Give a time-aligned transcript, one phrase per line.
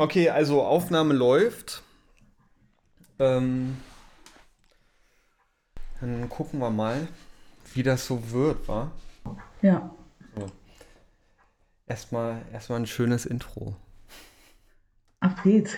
[0.00, 1.82] Okay, also Aufnahme läuft.
[3.18, 3.76] Ähm,
[6.00, 7.06] dann gucken wir mal,
[7.74, 8.90] wie das so wird, wa?
[9.60, 9.94] Ja.
[10.34, 10.46] So.
[11.86, 13.76] Erstmal, erstmal ein schönes Intro.
[15.20, 15.74] Ab geht's.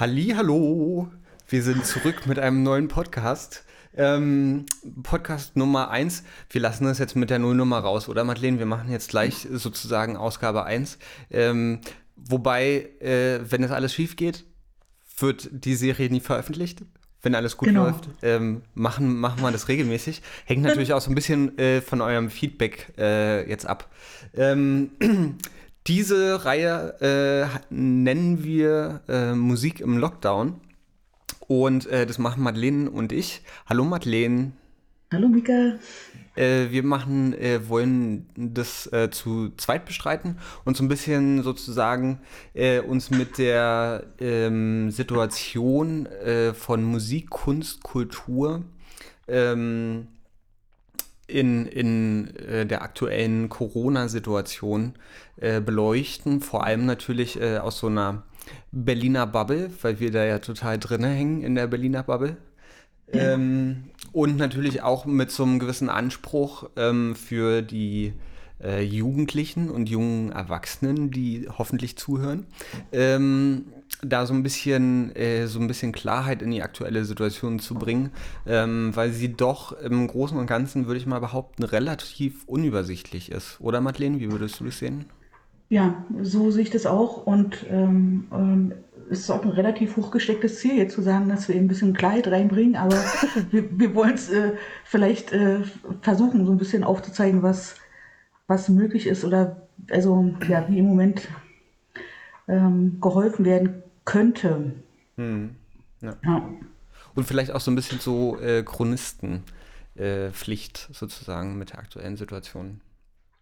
[0.00, 1.08] Hallo,
[1.48, 3.64] wir sind zurück mit einem neuen Podcast.
[3.96, 4.66] Ähm,
[5.04, 6.24] Podcast Nummer 1.
[6.50, 8.58] Wir lassen das jetzt mit der Nullnummer raus, oder Madeleine?
[8.58, 10.98] Wir machen jetzt gleich sozusagen Ausgabe 1.
[11.30, 11.80] Ähm,
[12.16, 14.44] wobei, äh, wenn das alles schief geht,
[15.18, 16.82] wird die Serie nie veröffentlicht.
[17.22, 17.84] Wenn alles gut Genau.
[17.84, 20.22] läuft, ähm, machen, machen wir das regelmäßig.
[20.44, 23.88] Hängt natürlich auch so ein bisschen äh, von eurem Feedback äh, jetzt ab.
[24.34, 24.90] Ähm,
[25.86, 30.60] diese Reihe äh, nennen wir äh, Musik im Lockdown.
[31.46, 33.42] Und äh, das machen Madeleine und ich.
[33.66, 34.52] Hallo Madeleine.
[35.12, 35.74] Hallo Mika.
[36.34, 42.20] Äh, wir machen, äh, wollen das äh, zu zweit bestreiten und so ein bisschen sozusagen
[42.88, 46.08] uns mit der ähm, Situation
[46.54, 48.64] von Musik, Kunst, Kultur
[49.28, 50.08] ähm,
[51.26, 54.94] in, in äh, der aktuellen Corona-Situation
[55.36, 56.40] äh, beleuchten.
[56.40, 58.22] Vor allem natürlich äh, aus so einer
[58.72, 62.36] Berliner Bubble, weil wir da ja total drinne hängen in der Berliner Bubble.
[63.12, 68.14] Ähm, und natürlich auch mit so einem gewissen Anspruch ähm, für die
[68.62, 72.46] äh, Jugendlichen und jungen Erwachsenen, die hoffentlich zuhören,
[72.92, 73.66] ähm,
[74.04, 78.10] da so ein bisschen äh, so ein bisschen Klarheit in die aktuelle Situation zu bringen,
[78.46, 83.60] ähm, weil sie doch im Großen und Ganzen, würde ich mal behaupten, relativ unübersichtlich ist.
[83.60, 85.06] Oder Madeleine, wie würdest du das sehen?
[85.68, 87.26] Ja, so sehe ich das auch.
[87.26, 88.72] Und ähm, ähm,
[89.10, 91.94] es ist auch ein relativ hochgestecktes Ziel, jetzt zu sagen, dass wir eben ein bisschen
[91.94, 92.76] Klarheit reinbringen.
[92.76, 92.96] Aber
[93.50, 94.52] wir, wir wollen es äh,
[94.84, 95.60] vielleicht äh,
[96.02, 97.76] versuchen, so ein bisschen aufzuzeigen, was,
[98.46, 101.28] was möglich ist oder also ja, wie im Moment
[102.48, 104.72] ähm, geholfen werden könnte.
[105.16, 105.56] Hm.
[106.00, 106.16] Ja.
[106.24, 106.48] Ja.
[107.14, 112.80] Und vielleicht auch so ein bisschen so äh, Chronistenpflicht äh, sozusagen mit der aktuellen Situation.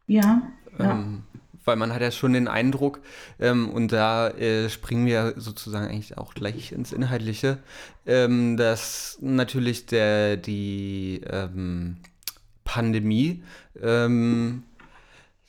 [0.07, 0.43] Ja,
[0.79, 0.93] ja.
[0.93, 1.25] Ähm,
[1.65, 3.01] weil man hat ja schon den Eindruck,
[3.39, 7.59] ähm, und da äh, springen wir sozusagen eigentlich auch gleich ins Inhaltliche,
[8.05, 11.99] ähm, dass natürlich der, die ähm,
[12.65, 13.45] Pandemie,
[13.81, 14.65] ähm,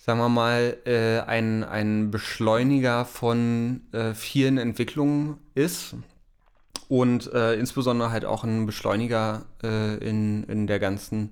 [0.04, 5.96] sagen wir mal, äh, ein, ein Beschleuniger von äh, vielen Entwicklungen ist
[6.90, 11.32] und äh, insbesondere halt auch ein Beschleuniger äh, in, in der ganzen,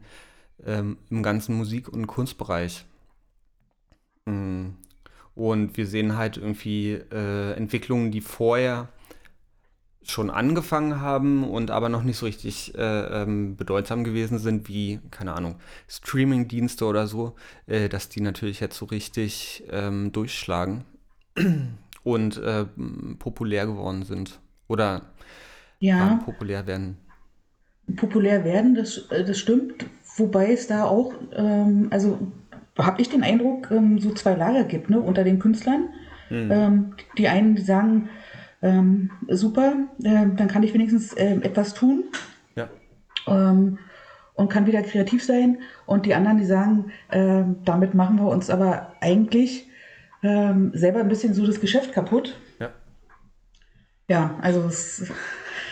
[0.65, 2.85] ähm, im ganzen Musik- und Kunstbereich.
[4.23, 4.67] Mm.
[5.35, 8.87] Und wir sehen halt irgendwie äh, Entwicklungen, die vorher
[10.03, 14.99] schon angefangen haben und aber noch nicht so richtig äh, ähm, bedeutsam gewesen sind, wie,
[15.11, 15.55] keine Ahnung,
[15.87, 17.35] Streaming-Dienste oder so,
[17.67, 20.85] äh, dass die natürlich jetzt so richtig ähm, durchschlagen
[22.03, 22.65] und äh,
[23.19, 24.39] populär geworden sind.
[24.67, 25.03] Oder
[25.79, 26.19] ja.
[26.25, 26.97] populär werden.
[27.95, 29.85] populär werden, das, äh, das stimmt.
[30.17, 32.17] Wobei es da auch, ähm, also
[32.77, 35.89] habe ich den Eindruck, ähm, so zwei Lager gibt ne, unter den Künstlern.
[36.33, 38.09] Ähm, die einen, die sagen,
[38.61, 39.73] ähm, super,
[40.03, 42.03] ähm, dann kann ich wenigstens ähm, etwas tun
[42.55, 42.69] Ja.
[43.27, 43.79] ähm,
[44.35, 45.59] und kann wieder kreativ sein.
[45.85, 49.67] Und die anderen, die sagen, ähm, damit machen wir uns aber eigentlich
[50.23, 52.37] ähm, selber ein bisschen so das Geschäft kaputt.
[52.59, 52.69] Ja.
[54.07, 55.11] Ja, also es ist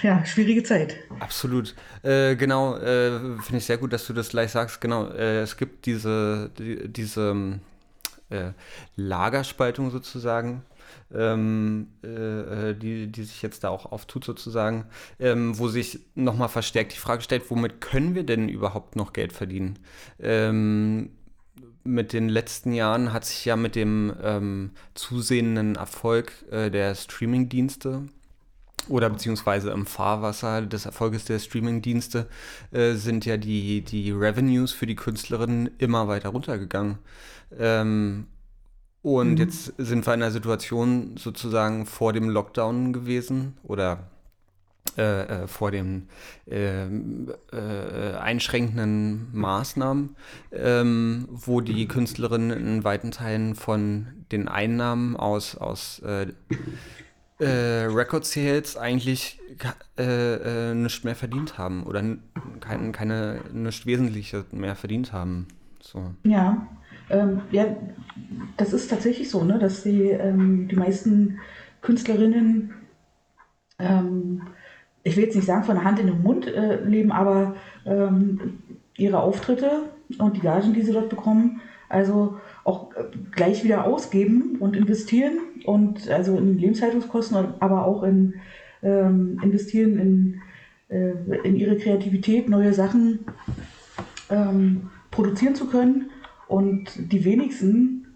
[0.02, 0.96] ja schwierige Zeit.
[1.20, 1.76] Absolut.
[2.04, 4.82] Äh, genau, äh, finde ich sehr gut, dass du das gleich sagst.
[4.82, 7.60] Genau, äh, es gibt diese, die, diese ähm,
[8.30, 8.52] äh,
[8.96, 10.64] Lagerspaltung sozusagen,
[11.14, 14.86] ähm, äh, äh, die, die sich jetzt da auch auftut sozusagen,
[15.20, 19.34] ähm, wo sich nochmal verstärkt die Frage stellt, womit können wir denn überhaupt noch Geld
[19.34, 19.80] verdienen?
[20.20, 21.12] Ähm,
[21.84, 28.04] mit den letzten Jahren hat sich ja mit dem ähm, zusehenden Erfolg äh, der Streaming-Dienste
[28.88, 32.28] oder beziehungsweise im Fahrwasser des Erfolges der Streaming-Dienste
[32.72, 36.98] äh, sind ja die, die Revenues für die Künstlerinnen immer weiter runtergegangen.
[37.58, 38.28] Ähm,
[39.02, 39.38] und Mhm.
[39.38, 44.10] jetzt sind wir in einer Situation sozusagen vor dem Lockdown gewesen oder
[44.98, 46.10] äh, äh, vor den
[46.48, 50.16] ähm, äh, einschränkenden Maßnahmen,
[50.52, 56.28] ähm, wo die Künstlerinnen in weiten Teilen von den Einnahmen aus, aus äh,
[57.40, 59.40] äh, Record Sales eigentlich
[59.98, 62.04] äh, äh, nichts mehr verdient haben oder
[62.60, 65.48] kein, keine nichts Wesentliches mehr verdient haben.
[65.82, 66.14] So.
[66.24, 66.68] Ja,
[67.10, 67.66] Ähm, ja,
[68.58, 71.40] das ist tatsächlich so, ne, dass die, ähm, die meisten
[71.82, 72.74] Künstlerinnen,
[73.80, 74.42] ähm,
[75.04, 78.60] ich will jetzt nicht sagen von der Hand in den Mund äh, leben, aber ähm,
[78.98, 79.84] ihre Auftritte
[80.18, 85.38] und die Gagen, die sie dort bekommen, also auch äh, gleich wieder ausgeben und investieren
[85.66, 88.36] und also in Lebenshaltungskosten, aber auch in
[88.82, 90.42] ähm, investieren in,
[90.96, 91.14] äh,
[91.44, 93.20] in ihre Kreativität, neue Sachen
[94.30, 96.12] ähm, produzieren zu können.
[96.50, 98.08] Und die wenigsten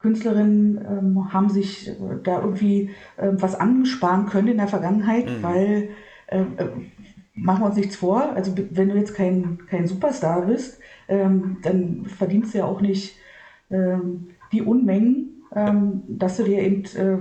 [0.00, 1.94] Künstlerinnen ähm, haben sich äh,
[2.24, 5.42] da irgendwie äh, was ansparen können in der Vergangenheit, mhm.
[5.42, 5.88] weil
[6.28, 6.66] ähm, äh,
[7.34, 10.78] machen wir uns nichts vor, also wenn du jetzt kein, kein Superstar bist,
[11.08, 13.16] ähm, dann verdienst du ja auch nicht
[13.70, 17.18] ähm, die Unmengen, ähm, dass du dir eben äh,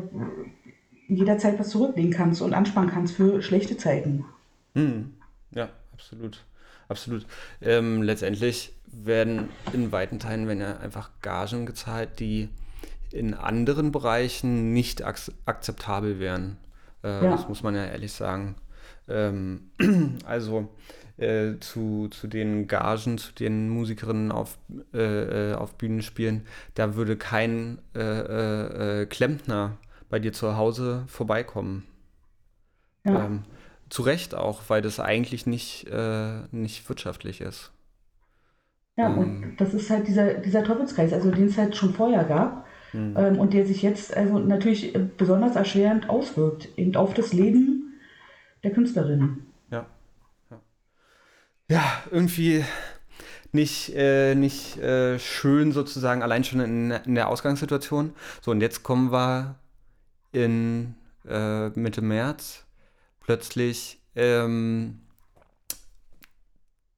[1.07, 4.25] jederzeit was zurücklegen kannst und ansparen kannst für schlechte Zeiten.
[4.73, 5.11] Mhm.
[5.53, 6.45] Ja, absolut.
[6.91, 7.25] Absolut.
[7.61, 12.49] Ähm, letztendlich werden in weiten Teilen wenn ja einfach Gagen gezahlt, die
[13.11, 16.57] in anderen Bereichen nicht ak akzeptabel wären.
[17.03, 17.31] Äh, ja.
[17.31, 18.55] Das muss man ja ehrlich sagen.
[19.07, 19.71] Ähm,
[20.25, 20.69] also
[21.17, 24.57] äh, zu, zu den Gagen, zu den Musikerinnen auf,
[24.93, 26.45] äh, äh auf Bühnen spielen,
[26.75, 29.77] da würde kein äh, äh, Klempner
[30.09, 31.85] bei dir zu Hause vorbeikommen.
[33.05, 33.25] Ja.
[33.25, 33.43] Ähm,
[33.89, 35.87] zu Recht auch, weil das eigentlich nicht,
[36.51, 37.71] nicht wirtschaftlich ist.
[38.97, 42.23] Ja, ähm, und das ist halt dieser, dieser Teufelskreis, also den es halt schon vorher
[42.23, 43.15] gab mhm.
[43.17, 47.93] ähm, und der sich jetzt also natürlich besonders erschwerend auswirkt, eben auf das Leben
[48.63, 49.45] der Künstlerin.
[49.69, 49.85] Ja.
[50.49, 50.59] Ja,
[51.69, 52.63] ja irgendwie
[53.51, 58.13] nicht, äh, nicht äh, schön sozusagen, allein schon in, in, der Ausgangssituation.
[58.41, 59.55] So, und jetzt kommen wir
[60.31, 60.95] in
[61.27, 62.65] äh, Mitte März.
[63.19, 64.99] Plötzlich ähm,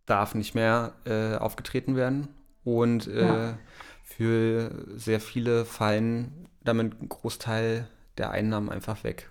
[0.05, 2.27] darf nicht mehr äh, aufgetreten werden.
[2.63, 3.57] Und äh, ja.
[4.03, 9.29] für sehr viele fallen damit ein Großteil der Einnahmen einfach weg.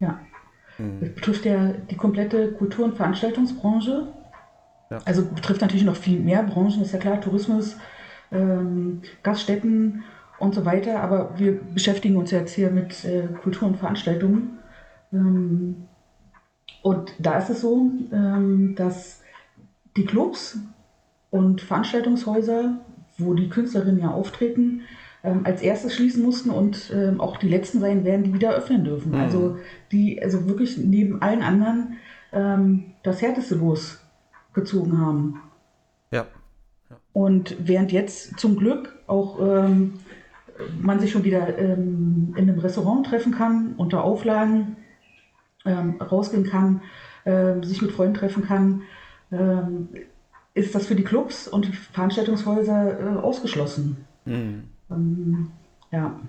[0.00, 0.20] Ja.
[0.78, 1.00] Mhm.
[1.00, 4.08] Das betrifft ja die komplette Kultur- und Veranstaltungsbranche.
[4.90, 4.98] Ja.
[5.04, 7.76] Also betrifft natürlich noch viel mehr Branchen, ist ja klar, Tourismus,
[8.32, 10.04] ähm, Gaststätten
[10.38, 11.00] und so weiter.
[11.00, 14.58] Aber wir beschäftigen uns jetzt hier mit äh, Kultur und Veranstaltungen.
[15.12, 15.88] Ähm,
[16.82, 19.22] und da ist es so, ähm, dass
[19.96, 20.58] die Clubs
[21.30, 22.78] und Veranstaltungshäuser,
[23.18, 24.82] wo die Künstlerinnen ja auftreten,
[25.24, 28.84] ähm, als erstes schließen mussten und ähm, auch die letzten sein werden, die wieder öffnen
[28.84, 29.12] dürfen.
[29.12, 29.18] Mhm.
[29.18, 29.56] Also
[29.90, 31.96] die also wirklich neben allen anderen
[32.32, 35.40] ähm, das härteste losgezogen haben.
[36.10, 36.26] Ja.
[36.90, 36.96] ja.
[37.12, 39.94] Und während jetzt zum Glück auch ähm,
[40.80, 44.76] man sich schon wieder ähm, in einem Restaurant treffen kann, unter Auflagen
[45.64, 46.82] ähm, rausgehen kann,
[47.62, 48.82] sich mit Freunden treffen kann,
[50.54, 54.04] ist das für die Clubs und die Veranstaltungshäuser äh, ausgeschlossen.
[54.24, 54.64] Mhm.
[54.90, 55.50] Ähm,
[55.90, 56.20] ja.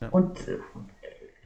[0.00, 0.08] ja.
[0.08, 0.58] Und äh,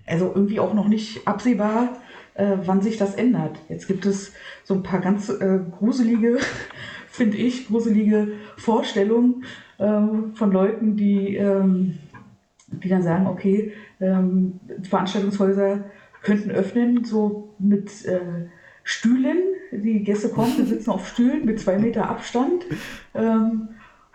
[0.07, 1.97] also irgendwie auch noch nicht absehbar,
[2.35, 3.59] äh, wann sich das ändert.
[3.69, 4.33] Jetzt gibt es
[4.65, 6.39] so ein paar ganz äh, gruselige,
[7.09, 9.45] finde ich, gruselige Vorstellungen
[9.79, 11.99] ähm, von Leuten, die, ähm,
[12.67, 15.85] die dann sagen, okay, ähm, Veranstaltungshäuser
[16.23, 18.49] könnten öffnen, so mit äh,
[18.85, 19.39] Stühlen.
[19.73, 22.65] Die Gäste kommen, die sitzen auf Stühlen mit zwei Meter Abstand.
[23.15, 23.71] Ähm,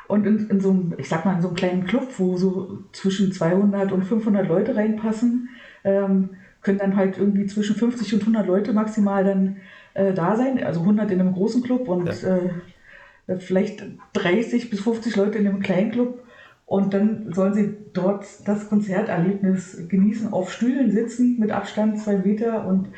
[0.07, 2.80] und in, in, so einem, ich sag mal, in so einem kleinen Club, wo so
[2.94, 5.50] zwischen 200 und 500 Leute reinpassen,
[5.83, 6.30] ähm,
[6.62, 9.58] können dann halt irgendwie zwischen 50 und 100 Leute maximal dann
[9.94, 10.63] äh, da sein.
[10.63, 12.38] Also 100 in einem großen Club und ja.
[13.27, 16.24] äh, vielleicht 30 bis 50 Leute in einem kleinen Club.
[16.65, 22.67] Und dann sollen sie dort das Konzerterlebnis genießen, auf Stühlen sitzen mit Abstand zwei Meter
[22.67, 22.89] und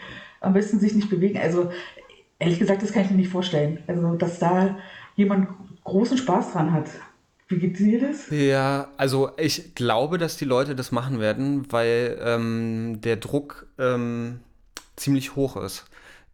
[0.41, 1.39] am besten sich nicht bewegen.
[1.39, 1.71] Also
[2.39, 3.79] ehrlich gesagt, das kann ich mir nicht vorstellen.
[3.88, 4.77] Also, dass da
[5.15, 5.48] jemand
[5.83, 6.89] großen Spaß dran hat.
[7.48, 8.29] Wie geht dir das?
[8.29, 14.39] Ja, also ich glaube, dass die Leute das machen werden, weil ähm, der Druck ähm,
[14.95, 15.86] ziemlich hoch ist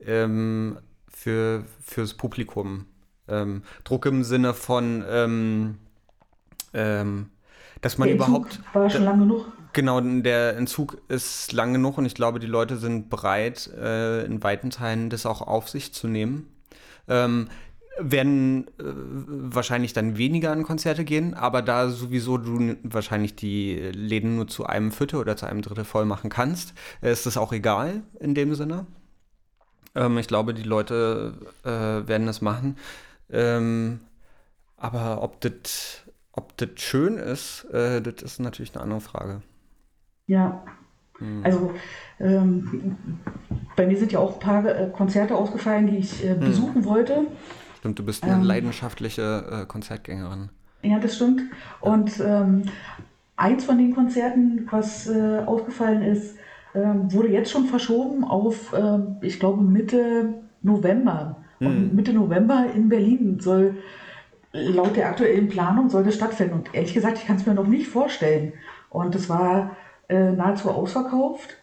[0.06, 0.78] ähm,
[1.10, 2.86] für, fürs Publikum.
[3.28, 5.78] Ähm, Druck im Sinne von, ähm,
[6.74, 7.32] ähm,
[7.82, 8.62] dass man der überhaupt.
[8.74, 9.46] War schon lange genug.
[9.78, 14.42] Genau, der Entzug ist lang genug und ich glaube, die Leute sind bereit, äh, in
[14.42, 16.48] weiten Teilen das auch auf sich zu nehmen.
[17.08, 17.48] Ähm,
[18.00, 24.38] werden äh, wahrscheinlich dann weniger an Konzerte gehen, aber da sowieso du wahrscheinlich die Läden
[24.38, 27.54] nur zu einem Viertel oder zu einem Drittel voll machen kannst, äh, ist das auch
[27.54, 28.88] egal in dem Sinne.
[29.94, 32.78] Ähm, ich glaube, die Leute äh, werden das machen.
[33.30, 34.00] Ähm,
[34.76, 39.44] aber ob das ob schön ist, äh, das ist natürlich eine andere Frage.
[40.28, 40.64] Ja.
[41.18, 41.42] Hm.
[41.44, 41.74] Also
[42.20, 42.98] ähm,
[43.76, 46.40] bei mir sind ja auch ein paar äh, Konzerte ausgefallen, die ich äh, hm.
[46.40, 46.86] besuchen hm.
[46.86, 47.28] wollte.
[47.80, 50.50] Stimmt, du bist eine ähm, leidenschaftliche äh, Konzertgängerin.
[50.84, 51.42] Ja, das stimmt.
[51.82, 52.64] Und ähm,
[53.36, 56.38] eins von den Konzerten, was äh, aufgefallen ist,
[56.74, 61.38] äh, wurde jetzt schon verschoben auf, äh, ich glaube, Mitte November.
[61.60, 61.68] Mhm.
[61.68, 61.96] Und hm.
[61.96, 63.76] Mitte November in Berlin soll
[64.54, 66.56] laut der aktuellen Planung soll das stattfinden.
[66.56, 68.54] Und ehrlich gesagt, ich kann es mir noch nicht vorstellen.
[68.90, 69.76] Und es war
[70.10, 71.58] äh, nahezu ausverkauft.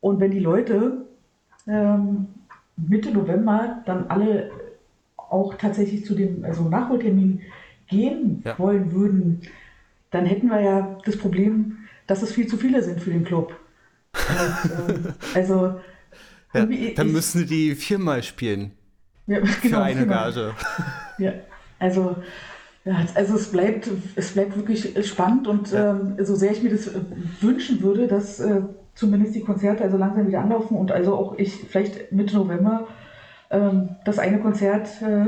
[0.00, 1.06] Und wenn die Leute
[1.66, 2.28] ähm,
[2.76, 4.50] Mitte November dann alle
[5.16, 7.42] auch tatsächlich zu dem also Nachholtermin
[7.88, 8.58] gehen ja.
[8.58, 9.42] wollen würden,
[10.10, 13.54] dann hätten wir ja das Problem, dass es viel zu viele sind für den Club.
[14.12, 15.80] Und, äh, also
[16.54, 16.66] ja,
[16.96, 18.72] dann müssen die viermal spielen.
[19.26, 20.32] Ja, genau, für eine viermal.
[20.32, 20.54] Gage.
[21.18, 21.32] Ja,
[21.78, 22.16] also,
[22.84, 25.90] ja, also es bleibt, es bleibt wirklich spannend und ja.
[25.90, 26.90] ähm, so sehr ich mir das
[27.40, 28.62] wünschen würde, dass äh,
[28.94, 32.88] zumindest die Konzerte also langsam wieder anlaufen und also auch ich vielleicht Mitte November
[33.50, 35.26] ähm, das eine Konzert äh,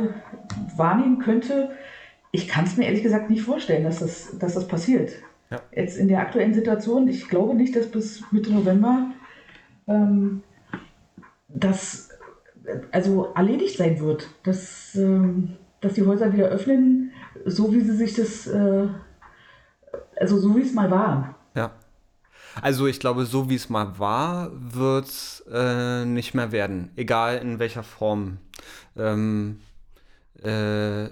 [0.77, 1.71] wahrnehmen könnte.
[2.31, 5.13] Ich kann es mir ehrlich gesagt nicht vorstellen, dass das, dass das passiert.
[5.51, 5.61] Ja.
[5.73, 9.11] Jetzt in der aktuellen Situation, ich glaube nicht, dass bis Mitte November
[9.87, 10.43] ähm,
[11.49, 12.09] das
[12.91, 17.12] also erledigt sein wird, dass, ähm, dass die Häuser wieder öffnen,
[17.47, 18.89] so wie sie sich das, äh,
[20.17, 21.35] also so wie es mal war.
[21.55, 21.73] Ja.
[22.61, 27.39] Also ich glaube, so wie es mal war, wird es äh, nicht mehr werden, egal
[27.39, 28.39] in welcher Form.
[28.97, 29.61] Ähm,
[30.43, 31.09] äh,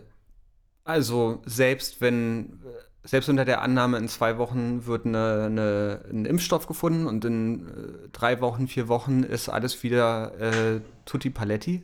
[0.85, 2.61] also selbst wenn,
[3.05, 7.69] selbst unter der Annahme, in zwei Wochen wird eine, eine, ein Impfstoff gefunden und in
[7.69, 11.83] äh, drei Wochen, vier Wochen ist alles wieder äh, tutti paletti.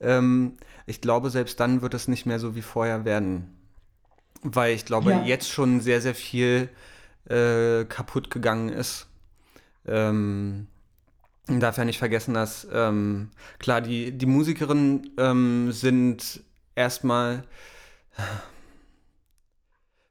[0.00, 0.54] Ähm,
[0.86, 3.61] ich glaube, selbst dann wird es nicht mehr so wie vorher werden.
[4.42, 5.22] Weil ich glaube, ja.
[5.24, 6.68] jetzt schon sehr, sehr viel
[7.28, 9.06] äh, kaputt gegangen ist.
[9.86, 10.66] Ähm,
[11.46, 16.42] darf ja nicht vergessen, dass ähm, klar, die, die Musikerinnen ähm, sind
[16.74, 17.44] erstmal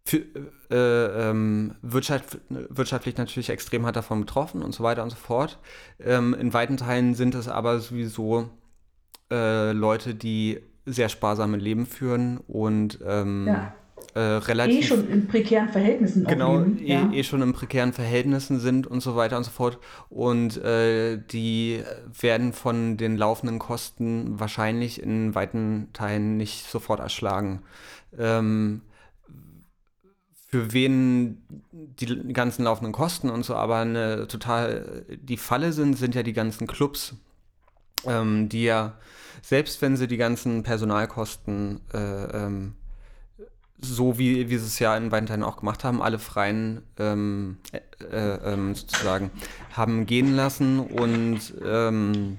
[0.06, 0.26] für,
[0.70, 5.60] äh, ähm, Wirtschaft, wirtschaftlich natürlich extrem hart davon betroffen und so weiter und so fort.
[6.00, 8.50] Ähm, in weiten Teilen sind es aber sowieso
[9.32, 13.74] äh, Leute, die sehr sparsame Leben führen und ähm, ja
[14.14, 14.86] äh, relativ.
[14.86, 17.12] Eh schon in prekären Verhältnissen Genau, leben, eh, ja.
[17.12, 19.80] eh, schon in prekären Verhältnissen sind und so weiter und so fort.
[20.10, 21.84] Und äh, die
[22.20, 27.62] werden von den laufenden Kosten wahrscheinlich in weiten Teilen nicht sofort erschlagen.
[28.18, 28.82] Ähm,
[30.52, 31.42] für wen
[31.72, 36.34] die ganzen laufenden Kosten und so aber eine total die Falle sind, sind ja die
[36.34, 37.16] ganzen Clubs,
[38.06, 38.98] ähm, die ja,
[39.42, 42.74] selbst wenn sie die ganzen Personalkosten äh, ähm,
[43.82, 47.80] so wie, sie es ja in weiten Teilen auch gemacht haben, alle Freien ähm, äh,
[48.04, 49.32] äh, ähm, sozusagen
[49.74, 52.38] haben gehen lassen und ähm,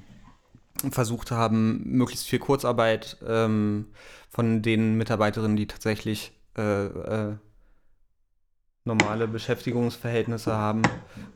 [0.91, 3.87] versucht haben, möglichst viel Kurzarbeit ähm,
[4.31, 7.37] von den Mitarbeiterinnen, die tatsächlich äh, äh
[8.85, 10.83] normale Beschäftigungsverhältnisse haben,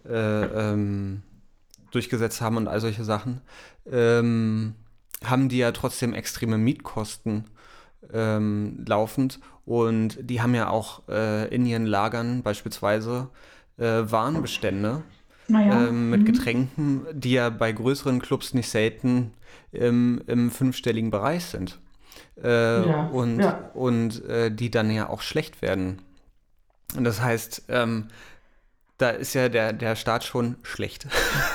[0.04, 1.22] äh, ähm,
[1.92, 3.40] durchgesetzt haben und all solche Sachen,
[3.88, 4.74] ähm,
[5.24, 7.44] haben die ja trotzdem extreme Mietkosten
[8.12, 9.40] ähm, laufend.
[9.64, 13.28] Und die haben ja auch äh, in ihren Lagern beispielsweise
[13.78, 15.02] äh, Warenbestände
[15.48, 15.88] naja.
[15.88, 16.24] ähm, mit mhm.
[16.26, 19.32] Getränken, die ja bei größeren Clubs nicht selten
[19.72, 21.78] im, im fünfstelligen Bereich sind.
[22.42, 23.06] Äh, ja.
[23.08, 23.70] Und, ja.
[23.74, 26.02] und äh, die dann ja auch schlecht werden.
[26.96, 28.08] Und das heißt, ähm,
[28.98, 31.06] da ist ja der, der Start schon schlecht.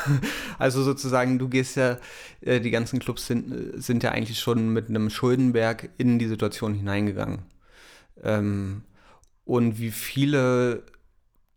[0.60, 1.98] also sozusagen, du gehst ja,
[2.41, 6.74] äh, die ganzen Clubs sind, sind ja eigentlich schon mit einem Schuldenberg in die Situation
[6.74, 7.39] hineingegangen.
[8.24, 8.83] Ähm,
[9.45, 10.83] und wie viele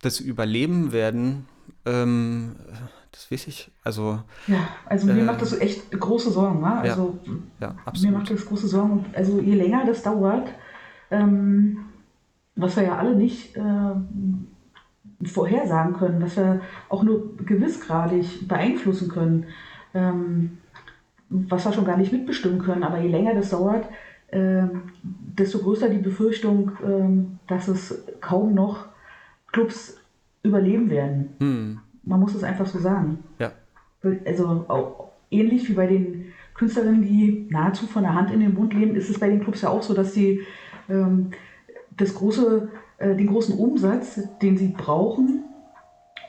[0.00, 1.46] das überleben werden,
[1.84, 2.56] ähm,
[3.12, 3.70] das weiß ich.
[3.84, 6.60] Also, ja, also mir äh, macht das so echt große Sorgen.
[6.60, 6.78] Ne?
[6.78, 8.12] Also, ja, ja, absolut.
[8.12, 9.04] Mir macht das große Sorgen.
[9.14, 10.48] Also je länger das dauert,
[11.10, 11.78] ähm,
[12.56, 13.60] was wir ja alle nicht äh,
[15.26, 19.46] vorhersagen können, was wir auch nur gewissgradig beeinflussen können,
[19.94, 20.58] ähm,
[21.28, 22.82] was wir schon gar nicht mitbestimmen können.
[22.82, 23.86] Aber je länger das dauert,
[24.28, 24.62] äh,
[25.00, 28.86] desto größer die Befürchtung, äh, dass es kaum noch
[29.52, 29.98] Clubs
[30.42, 31.30] überleben werden.
[31.38, 31.78] Hm.
[32.02, 33.24] Man muss es einfach so sagen.
[33.38, 33.52] Ja.
[34.26, 38.74] Also auch ähnlich wie bei den Künstlerinnen, die nahezu von der Hand in den Mund
[38.74, 40.42] leben, ist es bei den Clubs ja auch so, dass sie
[40.88, 41.30] ähm,
[41.96, 45.44] das große äh, den großen Umsatz, den sie brauchen,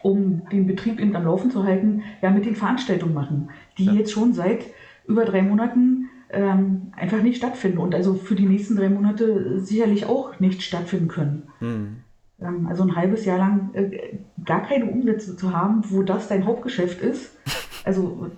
[0.04, 3.94] um den Betrieb eben am Laufen zu halten, ja mit den Veranstaltungen machen, die ja.
[3.94, 4.66] jetzt schon seit
[5.08, 10.06] über drei Monaten ähm, einfach nicht stattfinden und also für die nächsten drei Monate sicherlich
[10.06, 11.44] auch nicht stattfinden können.
[11.60, 11.98] Mhm.
[12.42, 16.46] Ähm, also ein halbes Jahr lang äh, gar keine Umsätze zu haben, wo das dein
[16.46, 17.38] Hauptgeschäft ist.
[17.84, 18.32] Also.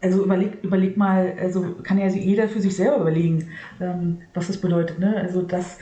[0.00, 4.60] Also überleg, überleg mal, also kann ja jeder für sich selber überlegen, ähm, was das
[4.60, 4.98] bedeutet.
[4.98, 5.16] Ne?
[5.16, 5.78] Also dass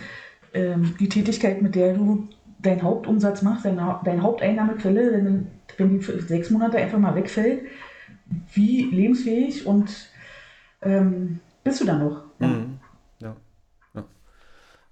[0.55, 2.29] ähm, die Tätigkeit, mit der du
[2.59, 7.63] deinen Hauptumsatz machst, deine, deine Haupteinnahmequelle, wenn, wenn die für sechs Monate einfach mal wegfällt,
[8.53, 10.11] wie lebensfähig und
[10.83, 12.25] ähm, bist du dann noch?
[12.39, 12.47] Ja.
[12.47, 12.79] Mhm.
[13.21, 13.37] ja.
[13.95, 14.05] ja.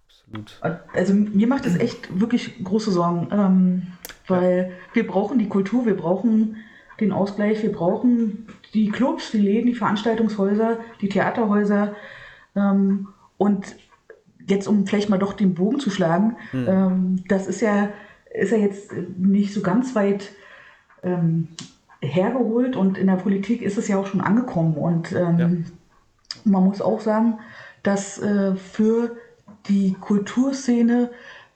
[0.07, 0.61] Absolut.
[0.93, 3.83] Also mir macht es echt wirklich große Sorgen, ähm,
[4.27, 4.95] weil ja.
[4.95, 6.57] wir brauchen die Kultur, wir brauchen
[7.01, 11.95] den Ausgleich, wir brauchen die Clubs, die Läden, die Veranstaltungshäuser, die Theaterhäuser
[12.55, 13.77] ähm, und
[14.47, 16.67] jetzt um vielleicht mal doch den Bogen zu schlagen, mhm.
[16.69, 17.91] ähm, das ist ja,
[18.33, 20.33] ist ja jetzt nicht so ganz weit
[21.03, 21.49] ähm,
[22.01, 24.75] hergeholt und in der Politik ist es ja auch schon angekommen.
[24.75, 25.49] Und ähm, ja.
[26.45, 27.39] man muss auch sagen,
[27.83, 29.17] dass äh, für
[29.69, 31.11] die Kulturszene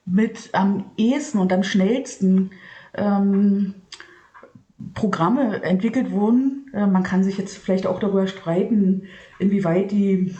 [0.04, 2.50] mit am ehesten und am schnellsten
[2.94, 3.74] ähm,
[4.94, 6.70] Programme entwickelt wurden.
[6.72, 9.04] Äh, man kann sich jetzt vielleicht auch darüber streiten,
[9.38, 10.34] inwieweit die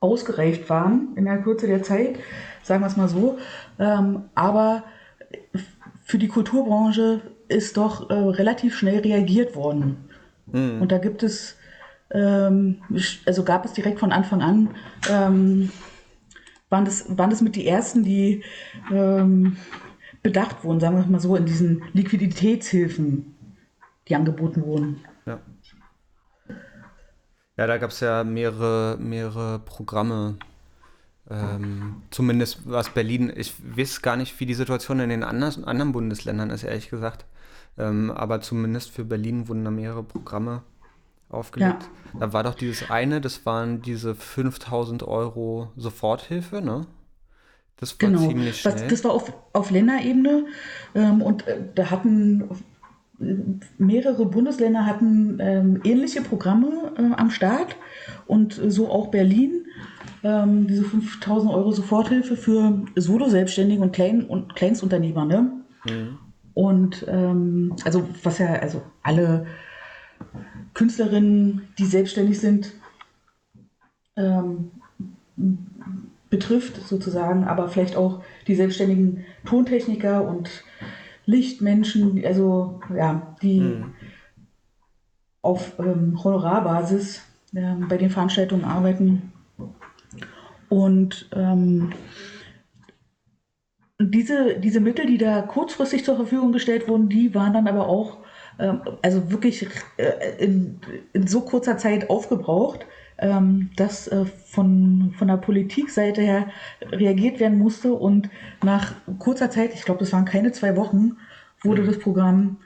[0.00, 2.18] ausgereift waren in der Kürze der Zeit,
[2.62, 3.38] sagen wir es mal so.
[3.78, 4.84] Ähm, aber
[6.02, 10.08] für die Kulturbranche ist doch äh, relativ schnell reagiert worden.
[10.46, 10.80] Mhm.
[10.80, 11.56] Und da gibt es,
[12.10, 12.78] ähm,
[13.26, 14.70] also gab es direkt von Anfang an,
[15.10, 15.70] ähm,
[16.70, 18.42] waren, das, waren das mit die ersten, die
[20.22, 23.34] bedacht wurden, sagen wir mal so, in diesen Liquiditätshilfen,
[24.08, 25.00] die angeboten wurden.
[25.26, 25.40] Ja.
[27.56, 30.36] Ja, da gab es ja mehrere, mehrere Programme.
[31.28, 35.92] Ähm, zumindest was Berlin, ich weiß gar nicht, wie die Situation in den anderen, anderen
[35.92, 37.24] Bundesländern ist, ehrlich gesagt.
[37.78, 40.62] Ähm, aber zumindest für Berlin wurden da mehrere Programme
[41.28, 41.88] aufgelegt.
[42.14, 42.20] Ja.
[42.20, 46.86] Da war doch dieses eine, das waren diese 5000 Euro Soforthilfe, ne?
[47.80, 48.28] Das war genau.
[48.28, 48.74] ziemlich schnell.
[48.74, 50.46] Das, das war auf, auf Länderebene
[50.94, 52.48] ähm, und äh, da hatten
[53.78, 57.76] mehrere Bundesländer hatten ähm, ähnliche Programme äh, am Start
[58.26, 59.66] und so auch Berlin.
[60.22, 65.24] Ähm, diese 5000 Euro Soforthilfe für Solo-Selbstständige und, Klein und Kleinstunternehmer.
[65.24, 65.52] Ne?
[65.84, 66.18] Mhm.
[66.54, 69.46] Und ähm, also was ja, also alle
[70.74, 72.72] Künstlerinnen, die selbstständig sind,
[74.16, 74.70] ähm,
[76.30, 80.64] betrifft sozusagen, aber vielleicht auch die selbstständigen Tontechniker und
[81.26, 83.94] Lichtmenschen, also ja, die mhm.
[85.42, 87.22] auf ähm, Honorarbasis
[87.54, 89.32] äh, bei den Veranstaltungen arbeiten.
[90.68, 91.92] Und ähm,
[93.98, 98.18] diese, diese Mittel, die da kurzfristig zur Verfügung gestellt wurden, die waren dann aber auch
[98.58, 99.66] ähm, also wirklich
[99.96, 100.80] äh, in,
[101.12, 102.86] in so kurzer Zeit aufgebraucht,
[103.76, 106.46] dass äh, von, von der Politikseite her
[106.90, 107.92] reagiert werden musste.
[107.92, 108.30] Und
[108.62, 111.16] nach kurzer Zeit, ich glaube, das waren keine zwei Wochen,
[111.62, 111.86] wurde mhm.
[111.86, 112.56] das Programm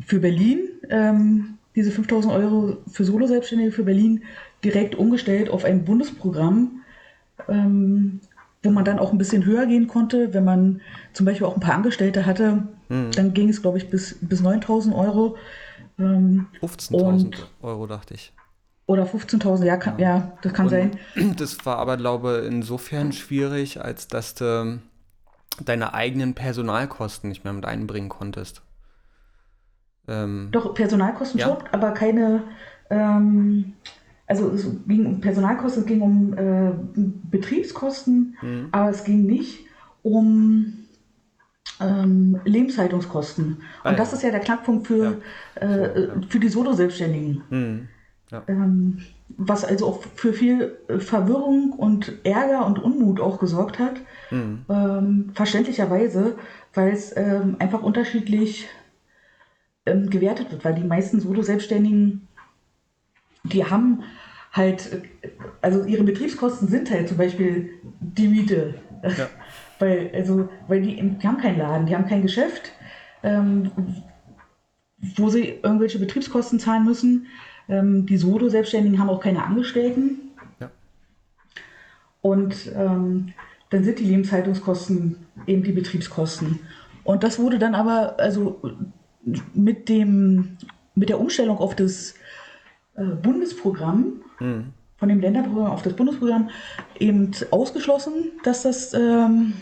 [0.00, 4.24] für Berlin, ähm, diese 5000 Euro für Solo-Selbstständige für Berlin,
[4.64, 6.82] direkt umgestellt auf ein Bundesprogramm,
[7.48, 8.20] ähm,
[8.62, 10.32] wo man dann auch ein bisschen höher gehen konnte.
[10.32, 10.80] Wenn man
[11.12, 13.10] zum Beispiel auch ein paar Angestellte hatte, mhm.
[13.14, 15.36] dann ging es, glaube ich, bis, bis 9000 Euro.
[15.98, 18.32] Ähm, 15.000 Euro, dachte ich.
[18.86, 19.94] Oder 15.000, ja, ja.
[19.98, 20.98] ja, das kann Und sein.
[21.36, 24.80] Das war aber, glaube ich, insofern schwierig, als dass du
[25.64, 28.62] deine eigenen Personalkosten nicht mehr mit einbringen konntest.
[30.06, 31.48] Ähm, Doch, Personalkosten ja.
[31.48, 32.44] schon, aber keine,
[32.90, 33.72] ähm,
[34.26, 36.72] also es ging um Personalkosten, es ging um äh,
[37.30, 38.68] Betriebskosten, mhm.
[38.70, 39.66] aber es ging nicht
[40.02, 40.86] um
[41.80, 43.44] ähm, Lebenshaltungskosten.
[43.46, 45.20] Und ah, das ist ja der Knackpunkt für,
[45.60, 45.66] ja.
[45.66, 47.42] äh, für die Solo-Selbstständigen.
[47.50, 47.88] Mhm.
[48.30, 48.42] Ja.
[48.48, 54.00] Ähm, was also auch für viel äh, Verwirrung und Ärger und Unmut auch gesorgt hat.
[54.30, 54.64] Mhm.
[54.68, 56.36] Ähm, verständlicherweise,
[56.74, 58.68] weil es ähm, einfach unterschiedlich
[59.84, 62.26] ähm, gewertet wird, weil die meisten Solo-Selbstständigen,
[63.44, 64.02] die haben
[64.52, 65.02] halt,
[65.60, 68.74] also ihre Betriebskosten sind halt zum Beispiel die Miete.
[69.02, 69.28] Ja.
[69.78, 72.72] weil, also, weil die, die haben keinen Laden, die haben kein Geschäft,
[73.22, 73.70] ähm,
[75.16, 77.26] wo sie irgendwelche Betriebskosten zahlen müssen.
[77.68, 80.30] Ähm, die Solo-Selbstständigen haben auch keine Angestellten.
[80.60, 80.70] Ja.
[82.20, 83.32] Und ähm,
[83.70, 86.60] dann sind die Lebenshaltungskosten eben die Betriebskosten.
[87.04, 88.60] Und das wurde dann aber, also
[89.54, 90.56] mit, dem,
[90.94, 92.14] mit der Umstellung auf das
[92.94, 94.72] äh, Bundesprogramm, mhm.
[94.96, 96.50] von dem Länderprogramm auf das Bundesprogramm,
[96.98, 99.54] eben ausgeschlossen, dass das ähm,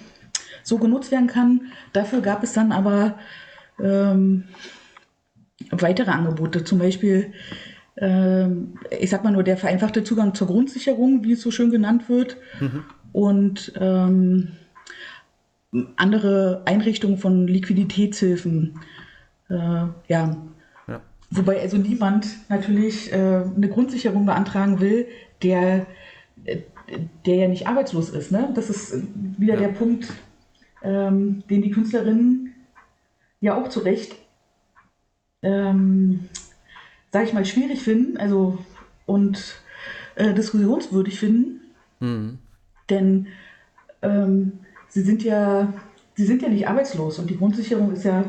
[0.62, 1.72] so genutzt werden kann.
[1.92, 3.18] Dafür gab es dann aber
[3.78, 4.44] ähm,
[5.70, 7.32] weitere Angebote, zum Beispiel
[7.96, 12.37] ich sag mal nur der vereinfachte Zugang zur Grundsicherung, wie es so schön genannt wird,
[12.61, 12.85] mhm.
[13.12, 14.48] und ähm,
[15.96, 18.80] andere Einrichtungen von Liquiditätshilfen,
[19.48, 25.07] äh, ja, ja, wobei also niemand natürlich äh, eine Grundsicherung beantragen will,
[25.42, 25.87] der,
[26.44, 26.59] äh,
[27.26, 28.30] der ja nicht arbeitslos ist.
[28.30, 28.50] Ne?
[28.54, 29.02] Das ist
[29.38, 29.61] wieder ja.
[29.61, 30.12] der Punkt,
[30.83, 32.54] ähm, den die Künstlerinnen
[33.40, 34.16] ja auch zu Recht,
[35.42, 36.28] ähm,
[37.14, 38.59] sag ich mal, schwierig finden also,
[39.07, 39.62] und
[40.16, 41.61] äh, diskussionswürdig finden.
[42.00, 42.38] Mhm.
[42.90, 43.29] Denn
[44.03, 45.72] ähm, sie sind ja,
[46.16, 48.24] sie sind ja nicht arbeitslos und die Grundsicherung ist ja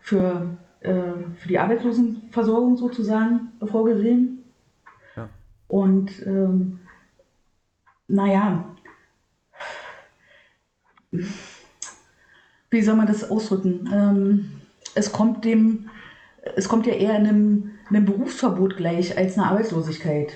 [0.00, 0.94] für, äh,
[1.36, 4.42] für die Arbeitslosenversorgung sozusagen vorgesehen.
[5.16, 5.28] Ja.
[5.68, 6.80] Und ähm,
[8.08, 8.74] naja,
[12.70, 13.86] wie soll man das ausdrücken?
[13.92, 14.50] Ähm,
[14.94, 15.90] es kommt dem,
[16.56, 20.32] es kommt ja eher einem, einem Berufsverbot gleich als eine Arbeitslosigkeit.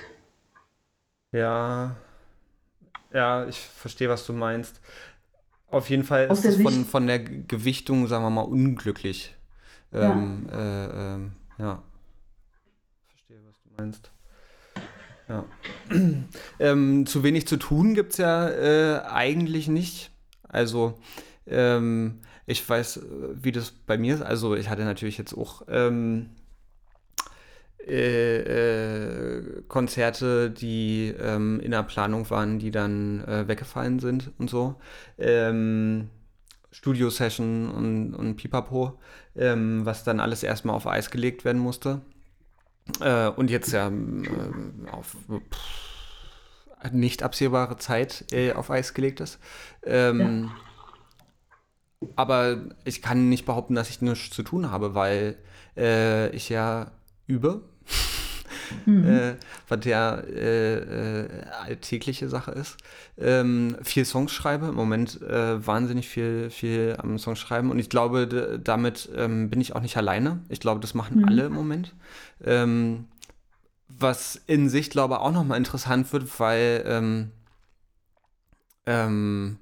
[1.31, 1.95] Ja,
[3.13, 4.81] ja, ich verstehe, was du meinst.
[5.67, 9.35] Auf jeden Fall Aus ist es von, von der Gewichtung, sagen wir mal, unglücklich.
[9.91, 10.11] Ja.
[10.11, 11.83] Ähm, äh, ähm, ja.
[13.07, 14.11] Verstehe, was du meinst.
[15.27, 15.45] Ja.
[16.59, 20.11] ähm, zu wenig zu tun gibt es ja äh, eigentlich nicht.
[20.47, 20.99] Also,
[21.45, 23.01] ähm, ich weiß, äh,
[23.33, 24.21] wie das bei mir ist.
[24.21, 26.31] Also, ich hatte natürlich jetzt auch ähm,
[27.87, 34.49] äh, äh, Konzerte, die ähm, in der Planung waren, die dann äh, weggefallen sind und
[34.49, 34.75] so.
[35.17, 36.09] Ähm,
[36.71, 38.99] Studio-Session und, und Pipapo,
[39.35, 42.01] ähm, was dann alles erstmal auf Eis gelegt werden musste.
[42.99, 49.39] Äh, und jetzt ja äh, auf pff, nicht absehbare Zeit äh, auf Eis gelegt ist.
[49.83, 50.51] Ähm,
[52.01, 52.09] ja.
[52.15, 55.37] Aber ich kann nicht behaupten, dass ich nichts zu tun habe, weil
[56.33, 56.91] ich ja
[57.29, 57.61] übe
[58.85, 59.05] mhm.
[59.05, 59.35] äh,
[59.67, 61.27] was ja äh, äh,
[61.63, 62.77] alltägliche Sache ist.
[63.17, 67.89] Ähm, viel Songs schreibe, im Moment äh, wahnsinnig viel, viel am Songs schreiben und ich
[67.89, 70.39] glaube, damit ähm, bin ich auch nicht alleine.
[70.49, 71.25] Ich glaube, das machen mhm.
[71.25, 71.93] alle im Moment.
[72.43, 73.05] Ähm,
[73.87, 77.31] was in sich, glaube ich, auch nochmal interessant wird, weil ähm,
[78.85, 79.57] ähm,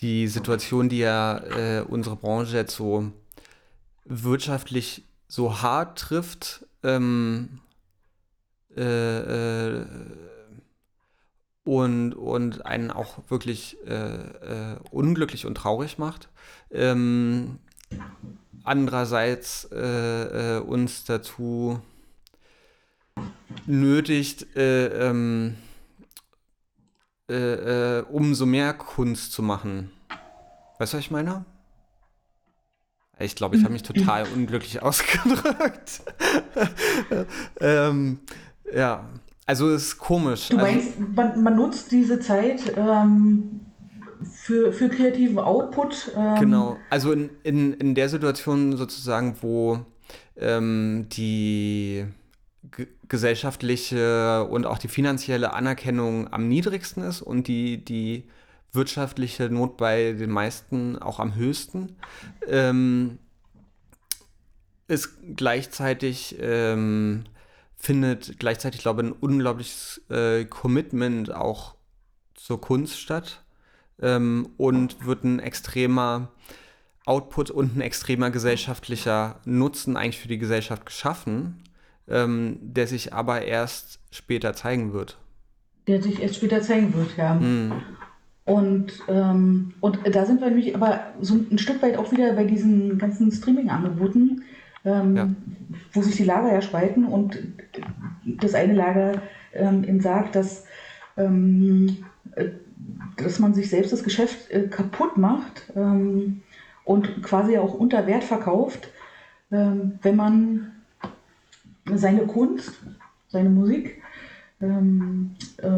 [0.00, 3.10] die Situation, die ja äh, unsere Branche jetzt so
[4.04, 7.60] wirtschaftlich so hart trifft, ähm,
[8.76, 9.86] äh, äh,
[11.64, 16.30] und, und einen auch wirklich äh, äh, unglücklich und traurig macht.
[16.70, 17.58] Ähm,
[18.64, 21.80] andererseits äh, uns dazu
[23.66, 25.56] nötigt, ähm,
[28.10, 29.90] umso mehr Kunst zu machen.
[30.78, 31.44] Weißt du, was ich meine?
[33.20, 36.02] Ich glaube, ich habe mich total unglücklich ausgedrückt.
[37.60, 38.18] ähm,
[38.74, 39.08] ja,
[39.46, 40.48] also es ist komisch.
[40.48, 43.60] Du also meinst, also, man, man, nutzt diese Zeit ähm,
[44.22, 46.12] für, für kreativen Output?
[46.16, 46.40] Ähm.
[46.40, 49.80] Genau, also in, in, in der Situation sozusagen, wo
[50.36, 52.06] ähm, die
[53.08, 58.24] gesellschaftliche und auch die finanzielle Anerkennung am niedrigsten ist und die, die
[58.72, 61.96] wirtschaftliche Not bei den meisten auch am höchsten,
[62.46, 63.18] ähm,
[64.88, 67.24] ist gleichzeitig ähm,
[67.76, 71.76] findet gleichzeitig, glaube ich, ein unglaubliches äh, Commitment auch
[72.34, 73.44] zur Kunst statt
[74.00, 76.32] ähm, und wird ein extremer
[77.04, 81.62] Output und ein extremer gesellschaftlicher Nutzen eigentlich für die Gesellschaft geschaffen,
[82.08, 85.18] ähm, der sich aber erst später zeigen wird.
[85.86, 87.34] Der sich erst später zeigen wird, ja.
[87.34, 87.82] Mm.
[88.48, 92.44] Und, ähm, und da sind wir nämlich aber so ein Stück weit auch wieder bei
[92.44, 94.42] diesen ganzen Streaming-Angeboten,
[94.86, 95.28] ähm, ja.
[95.92, 97.38] wo sich die Lager ja spalten und
[98.24, 99.20] das eine Lager
[99.52, 100.64] ähm, sagt, dass,
[101.18, 101.98] ähm,
[103.18, 106.40] dass man sich selbst das Geschäft äh, kaputt macht ähm,
[106.86, 108.88] und quasi auch unter Wert verkauft,
[109.52, 110.72] ähm, wenn man
[111.84, 112.80] seine Kunst,
[113.28, 114.02] seine Musik
[114.62, 115.68] ähm, äh,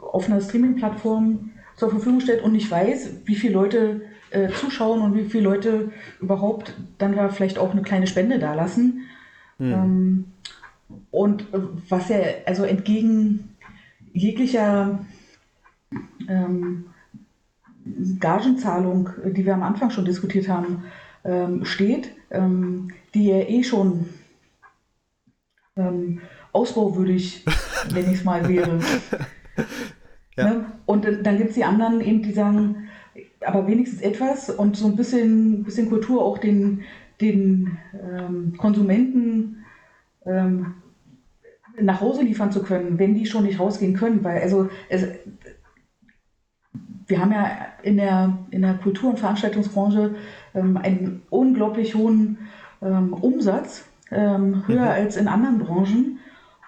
[0.00, 5.16] auf einer Streaming-Plattform zur Verfügung stellt und nicht weiß, wie viele Leute äh, zuschauen und
[5.16, 9.06] wie viele Leute überhaupt dann da vielleicht auch eine kleine Spende dalassen.
[9.58, 9.72] Mhm.
[9.72, 10.24] Ähm,
[11.10, 13.56] und äh, was ja also entgegen
[14.12, 15.00] jeglicher
[16.28, 16.84] ähm,
[18.20, 20.84] Gagenzahlung, die wir am Anfang schon diskutiert haben,
[21.24, 24.10] ähm, steht, ähm, die ja eh schon
[25.76, 26.20] ähm,
[26.52, 27.46] ausbauwürdig,
[27.88, 28.80] wenn ich es mal wäre.
[30.40, 30.50] Ja.
[30.50, 30.64] Ne?
[30.86, 32.88] Und dann gibt es die anderen eben, die sagen,
[33.44, 36.82] aber wenigstens etwas und so ein bisschen, bisschen Kultur auch den,
[37.20, 39.64] den ähm, Konsumenten
[40.26, 40.74] ähm,
[41.80, 44.24] nach Hause liefern zu können, wenn die schon nicht rausgehen können.
[44.24, 45.06] Weil also es,
[47.06, 47.48] wir haben ja
[47.82, 50.14] in der, in der Kultur- und Veranstaltungsbranche
[50.54, 52.38] ähm, einen unglaublich hohen
[52.82, 54.88] ähm, Umsatz ähm, höher mhm.
[54.88, 56.18] als in anderen Branchen.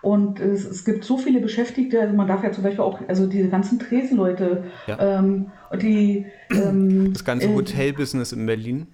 [0.03, 3.27] Und es, es, gibt so viele Beschäftigte, also man darf ja zum Beispiel auch, also
[3.27, 5.19] diese ganzen Tresenleute, ja.
[5.19, 8.89] ähm, die ähm, das ganze äh, Hotelbusiness in Berlin.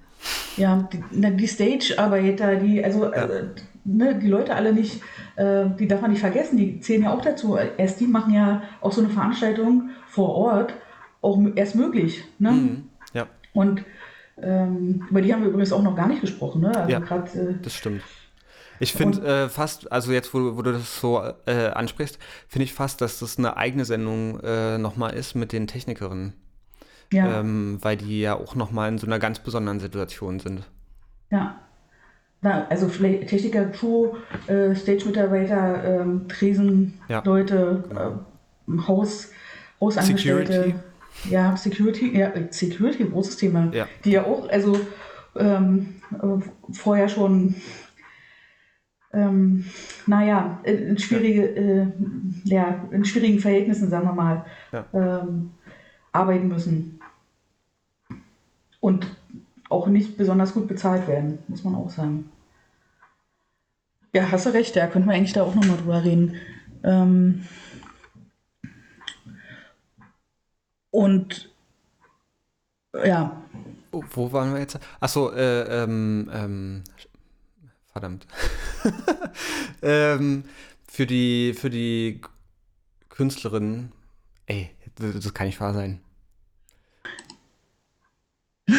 [0.58, 3.24] Ja, die, die Stage-Arbeiter, die, also ja.
[3.24, 3.44] äh,
[3.84, 5.00] ne, die Leute alle nicht,
[5.36, 7.56] äh, die darf man nicht vergessen, die zählen ja auch dazu.
[7.56, 10.74] Erst die machen ja auch so eine Veranstaltung vor Ort
[11.22, 12.24] auch erst möglich.
[12.38, 12.52] Ne?
[12.52, 12.84] Mhm.
[13.14, 13.26] Ja.
[13.54, 13.82] Und
[14.40, 16.60] ähm, über die haben wir übrigens auch noch gar nicht gesprochen.
[16.62, 16.76] Ne?
[16.76, 18.02] Also ja, grad, äh, das stimmt.
[18.80, 22.72] Ich finde äh, fast, also jetzt, wo, wo du das so äh, ansprichst, finde ich
[22.72, 26.34] fast, dass das eine eigene Sendung äh, nochmal ist mit den Technikerinnen.
[27.12, 27.40] Ja.
[27.40, 30.62] Ähm, weil die ja auch nochmal in so einer ganz besonderen Situation sind.
[31.30, 31.58] Ja.
[32.40, 34.14] Na, also Techniker, Crew,
[34.46, 38.24] äh, Stage-Mitarbeiter, ähm, Tresenleute, ja, genau.
[38.68, 39.30] äh, Haus,
[39.80, 40.52] Hausangestellte.
[40.52, 40.74] Security.
[41.30, 43.70] Ja, Security, ja, Security, großes Thema.
[43.72, 43.88] Ja.
[44.04, 44.78] Die ja auch, also
[45.36, 47.56] ähm, äh, vorher schon
[49.18, 49.64] ähm,
[50.06, 51.86] naja, in, schwierige, äh,
[52.44, 54.84] ja, in schwierigen Verhältnissen, sagen wir mal, ja.
[54.92, 55.50] ähm,
[56.12, 57.00] arbeiten müssen.
[58.80, 59.06] Und
[59.68, 62.30] auch nicht besonders gut bezahlt werden, muss man auch sagen.
[64.14, 66.36] Ja, hast du recht, da ja, könnten wir eigentlich da auch nochmal drüber reden.
[66.84, 67.42] Ähm,
[70.90, 71.50] und
[73.04, 73.42] ja.
[73.90, 74.78] Wo waren wir jetzt?
[75.00, 76.84] Achso, äh, ähm, ähm,
[77.98, 78.26] verdammt.
[79.82, 80.44] ähm,
[80.88, 82.20] für die, für die
[83.08, 83.90] Künstlerin,
[84.46, 86.00] ey, das kann nicht wahr sein.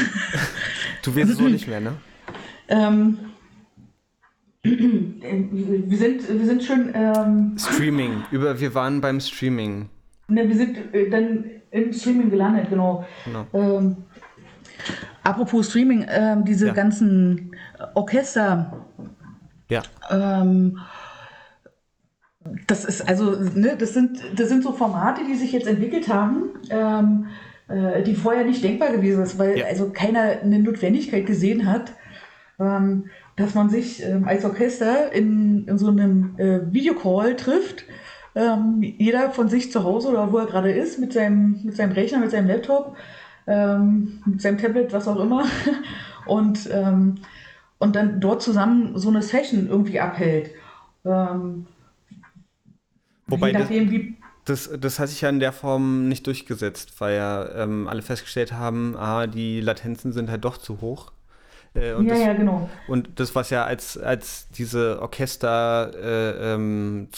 [1.04, 1.98] du wirst es wohl nicht mehr, ne?
[2.70, 3.18] Ähm,
[4.64, 6.92] wir, sind, wir sind schon.
[6.94, 8.24] Ähm, Streaming.
[8.32, 9.90] Über, wir waren beim Streaming.
[10.28, 13.06] Ne, wir sind äh, dann im Streaming gelandet, genau.
[13.26, 13.48] genau.
[13.54, 13.98] Ähm,
[15.24, 16.74] apropos Streaming, ähm, diese ja.
[16.74, 17.49] ganzen
[17.94, 18.74] Orchester
[19.70, 19.84] ja.
[20.10, 20.80] Ähm,
[22.68, 26.50] das ist also, ne, das sind, das sind so Formate, die sich jetzt entwickelt haben,
[26.70, 27.28] ähm,
[27.68, 29.66] äh, die vorher nicht denkbar gewesen ist, weil ja.
[29.68, 31.94] also keiner eine Notwendigkeit gesehen hat,
[32.60, 37.86] ähm, dass man sich ähm, als Orchester in, in so einem äh, Videocall trifft.
[38.36, 41.92] Ähm, jeder von sich zu Hause oder wo er gerade ist, mit seinem, mit seinem
[41.92, 42.96] Rechner, mit seinem Laptop,
[43.48, 45.46] ähm, mit seinem Tablet, was auch immer.
[46.26, 47.16] Und ähm,
[47.80, 50.52] und dann dort zusammen so eine Session irgendwie abhält.
[51.06, 51.66] Ähm,
[53.28, 57.64] Wobei nachdem, das, das, das, hat sich ja in der Form nicht durchgesetzt, weil ja
[57.64, 61.12] ähm, alle festgestellt haben, ah, die Latenzen sind halt doch zu hoch.
[61.76, 62.70] Äh, ja, das, ja, genau.
[62.88, 67.10] Und das, was ja als, als diese Orchester äh, ähm,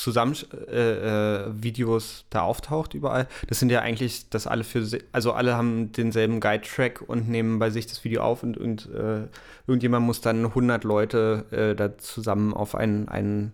[0.68, 5.56] äh, äh, Videos da auftaucht überall, das sind ja eigentlich, dass alle für also alle
[5.56, 9.28] haben denselben Guide-Track und nehmen bei sich das Video auf und, und äh,
[9.68, 13.54] irgendjemand muss dann 100 Leute äh, da zusammen auf einen, einen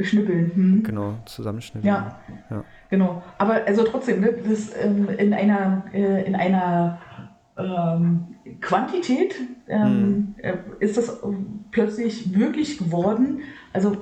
[0.00, 0.52] Schnippeln.
[0.54, 0.82] Hm.
[0.84, 1.84] Genau, zusammenschnippeln.
[1.84, 2.20] Ja.
[2.50, 2.64] ja.
[2.88, 3.22] Genau.
[3.36, 7.00] Aber also trotzdem, ne, das ähm, in einer, in einer
[7.58, 9.34] ähm, Quantität
[9.66, 10.54] ähm, hm.
[10.80, 11.20] ist das
[11.70, 13.42] plötzlich möglich geworden,
[13.72, 13.96] also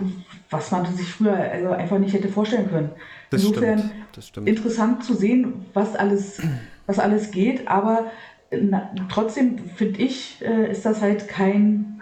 [0.51, 2.91] was man sich früher also einfach nicht hätte vorstellen können.
[3.31, 3.95] Das Insofern stimmt.
[4.13, 4.49] Das stimmt.
[4.49, 6.41] interessant zu sehen, was alles,
[6.87, 8.11] was alles geht, aber
[8.51, 12.01] na, trotzdem finde ich, äh, ist das halt kein,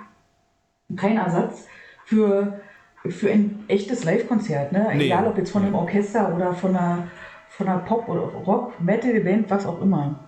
[0.96, 1.66] kein Ersatz
[2.04, 2.60] für,
[3.08, 4.72] für ein echtes Live-Konzert.
[4.72, 4.88] Ne?
[4.94, 5.06] Nee.
[5.06, 7.08] Egal ob jetzt von einem Orchester oder von einer,
[7.48, 10.20] von einer Pop- oder Rock, Metal-Band, was auch immer.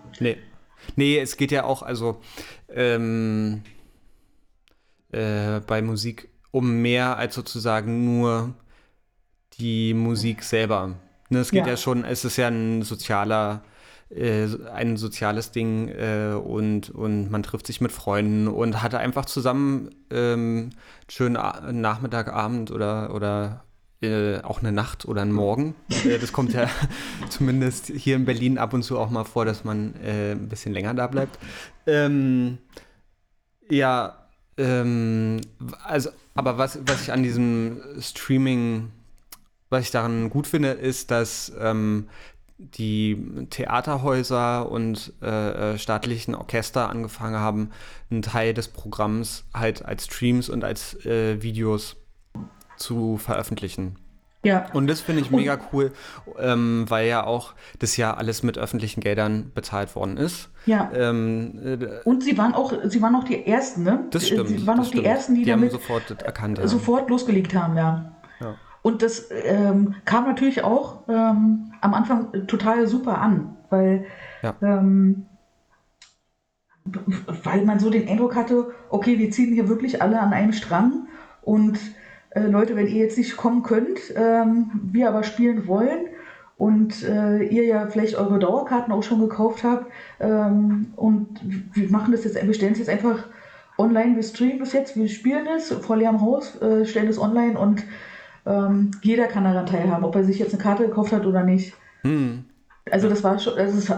[0.95, 2.21] Nee, es geht ja auch, also
[2.69, 3.63] ähm,
[5.11, 8.55] äh, bei Musik um mehr als sozusagen nur
[9.59, 10.95] die Musik selber.
[11.29, 11.73] Ne, es geht ja.
[11.73, 13.63] ja schon, es ist ja ein sozialer,
[14.11, 19.27] äh, ein soziales Ding äh, und, und man trifft sich mit Freunden und hatte einfach
[19.27, 20.71] zusammen ähm,
[21.09, 21.35] schönen
[21.81, 23.66] Nachmittag, Abend oder, oder
[24.03, 25.75] äh, auch eine Nacht oder einen Morgen.
[26.05, 26.69] Äh, das kommt ja
[27.31, 30.73] zumindest hier in Berlin ab und zu auch mal vor, dass man äh, ein bisschen
[30.73, 31.39] länger da bleibt.
[31.87, 32.59] Ähm,
[33.71, 34.27] ja,
[34.59, 35.41] ähm,
[35.85, 38.91] also, aber was, was ich an diesem Streaming,
[39.71, 42.09] was ich daran gut finde, ist, dass ähm,
[42.59, 47.71] die Theaterhäuser und äh, äh staatlichen Orchester angefangen haben,
[48.11, 51.97] einen Teil des Programms halt als Streams und als äh, Videos
[52.77, 53.97] zu veröffentlichen.
[54.47, 54.67] Ja.
[54.73, 55.93] Und das finde ich mega cool,
[56.39, 60.51] ähm, weil ja auch das ja alles mit öffentlichen Geldern bezahlt worden ist.
[60.67, 60.89] Ja.
[60.95, 64.05] Ähm, äh, und sie waren auch, sie waren auch die ersten, ne?
[64.11, 64.49] Das stimmt.
[64.49, 66.69] Sie waren auch die ersten, die, die damit sofort erkannt haben.
[66.69, 68.13] Sofort losgelegt haben, ja.
[68.41, 68.55] ja.
[68.83, 74.07] Und das ähm, kam natürlich auch ähm, am Anfang total super an, weil,
[74.43, 74.55] ja.
[74.63, 75.27] Ähm,
[76.85, 81.09] weil man so den Eindruck hatte, okay, wir ziehen hier wirklich alle an einem Strang
[81.43, 81.81] und
[82.37, 86.09] äh, Leute, wenn ihr jetzt nicht kommen könnt, ähm, wir aber spielen wollen
[86.59, 91.41] und äh, ihr ja vielleicht eure Dauerkarten auch schon gekauft habt ähm, und
[91.75, 93.25] wir machen das jetzt, wir stellen es jetzt einfach
[93.79, 97.59] online, wir streamen es jetzt, wir spielen es vor leerem Haus, äh, stellen es online
[97.59, 97.85] und
[98.45, 101.75] ähm, jeder kann daran teilhaben, ob er sich jetzt eine Karte gekauft hat oder nicht.
[102.03, 102.45] Hm.
[102.91, 103.91] Also das war schon, also es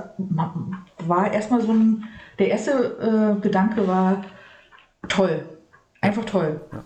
[1.07, 2.05] war erstmal so ein,
[2.39, 4.25] der erste äh, Gedanke war
[5.09, 5.45] toll,
[6.01, 6.61] einfach toll.
[6.73, 6.85] Ja,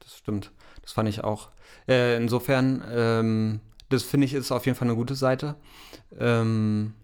[0.00, 0.50] das stimmt,
[0.84, 1.50] das fand ich auch.
[1.88, 5.56] Äh, insofern, ähm, das finde ich ist auf jeden Fall eine gute Seite.
[6.18, 6.94] Ähm,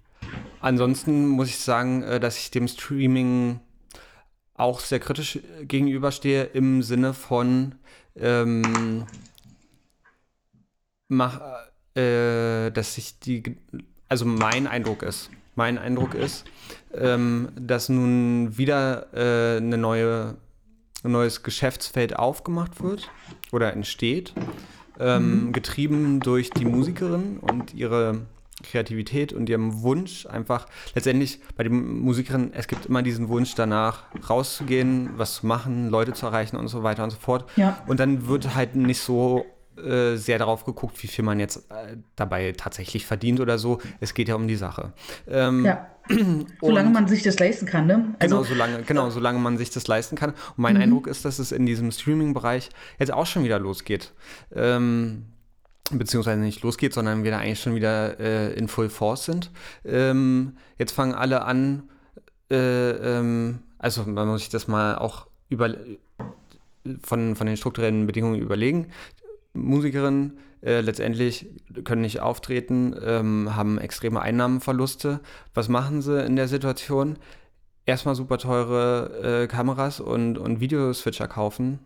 [0.61, 3.61] ansonsten muss ich sagen, äh, dass ich dem Streaming
[4.55, 7.75] auch sehr kritisch gegenüberstehe im Sinne von
[8.17, 9.07] ähm,
[11.09, 11.41] mach,
[11.95, 13.57] äh, dass sich die,
[14.09, 16.45] also mein Eindruck ist, mein Eindruck ist,
[16.95, 20.37] ähm, dass nun wieder äh, eine neue,
[21.05, 23.11] ein neues Geschäftsfeld aufgemacht wird
[23.53, 24.35] oder entsteht,
[24.99, 25.53] ähm, mhm.
[25.53, 28.27] getrieben durch die Musikerin und ihre
[28.63, 34.05] Kreativität und ihrem Wunsch einfach letztendlich bei den Musikerinnen, es gibt immer diesen Wunsch danach
[34.29, 37.51] rauszugehen, was zu machen, Leute zu erreichen und so weiter und so fort.
[37.57, 37.83] Ja.
[37.87, 39.47] Und dann wird halt nicht so
[39.85, 43.81] äh, sehr darauf geguckt, wie viel man jetzt äh, dabei tatsächlich verdient oder so.
[44.01, 44.93] Es geht ja um die Sache.
[45.29, 45.87] Ähm, ja.
[46.61, 48.15] solange man sich das leisten kann, ne?
[48.19, 50.31] Also, genau, solange, genau, solange man sich das leisten kann.
[50.31, 50.83] Und mein mhm.
[50.83, 54.13] Eindruck ist, dass es in diesem Streaming-Bereich jetzt auch schon wieder losgeht.
[54.55, 55.27] Ähm,
[55.91, 59.51] beziehungsweise nicht losgeht, sondern wir da eigentlich schon wieder äh, in Full Force sind.
[59.85, 61.85] Ähm, jetzt fangen alle an,
[62.51, 65.75] äh, ähm, also man muss sich das mal auch über,
[67.03, 68.89] von, von den strukturellen Bedingungen überlegen.
[69.53, 71.49] Musikerinnen äh, letztendlich
[71.85, 75.21] können nicht auftreten, ähm, haben extreme Einnahmenverluste.
[75.55, 77.19] Was machen sie in der Situation?
[77.87, 81.81] Erstmal super teure äh, Kameras und, und Videoswitcher kaufen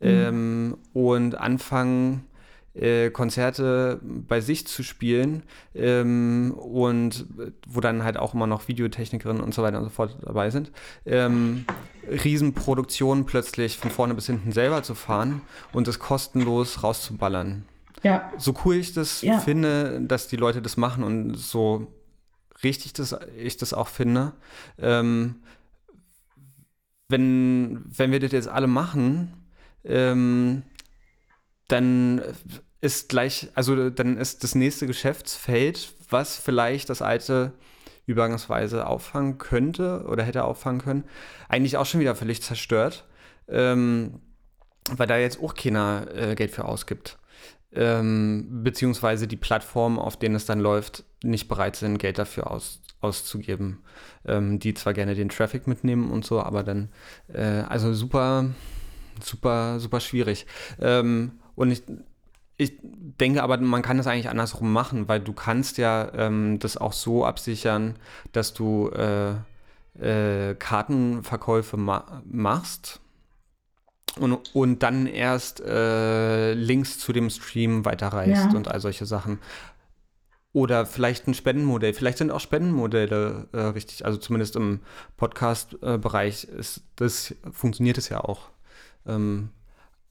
[0.00, 0.08] mhm.
[0.08, 2.26] ähm, und anfangen,
[2.74, 7.26] äh, Konzerte bei sich zu spielen ähm, und
[7.66, 10.72] wo dann halt auch immer noch Videotechnikerinnen und so weiter und so fort dabei sind.
[11.06, 11.64] Ähm,
[12.08, 15.42] Riesenproduktionen plötzlich von vorne bis hinten selber zu fahren
[15.72, 17.64] und es kostenlos rauszuballern.
[18.02, 18.32] Ja.
[18.38, 19.38] So cool ich das ja.
[19.40, 21.92] finde, dass die Leute das machen und so
[22.62, 24.32] richtig das, ich das auch finde,
[24.78, 25.36] ähm,
[27.08, 29.32] wenn, wenn wir das jetzt alle machen,
[29.84, 30.62] ähm,
[31.68, 32.22] dann
[32.80, 37.52] ist gleich, also dann ist das nächste Geschäftsfeld, was vielleicht das alte
[38.06, 41.04] übergangsweise auffangen könnte oder hätte auffangen können,
[41.48, 43.04] eigentlich auch schon wieder völlig zerstört,
[43.48, 44.20] ähm,
[44.92, 47.18] weil da jetzt auch keiner äh, Geld für ausgibt.
[47.72, 52.80] Ähm, beziehungsweise die Plattformen, auf denen es dann läuft, nicht bereit sind, Geld dafür aus,
[53.00, 53.82] auszugeben.
[54.24, 56.88] Ähm, die zwar gerne den Traffic mitnehmen und so, aber dann,
[57.32, 58.50] äh, also super,
[59.20, 60.46] super, super schwierig.
[60.80, 61.82] Ähm, und ich,
[62.56, 66.76] ich denke aber, man kann das eigentlich andersrum machen, weil du kannst ja ähm, das
[66.76, 67.96] auch so absichern,
[68.32, 69.34] dass du äh,
[70.00, 73.00] äh, Kartenverkäufe ma machst
[74.18, 78.56] und, und dann erst äh, Links zu dem Stream weiterreichst ja.
[78.56, 79.38] und all solche Sachen.
[80.52, 81.92] Oder vielleicht ein Spendenmodell.
[81.92, 84.06] Vielleicht sind auch Spendenmodelle äh, richtig.
[84.06, 84.80] Also zumindest im
[85.18, 86.48] Podcast-Bereich
[86.96, 88.48] das funktioniert es ja auch.
[89.06, 89.50] Ähm,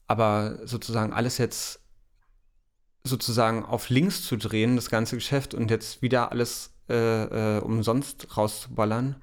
[0.06, 1.80] aber sozusagen alles jetzt
[3.06, 8.36] sozusagen auf links zu drehen, das ganze Geschäft und jetzt wieder alles äh, äh, umsonst
[8.36, 9.16] rauszuballern,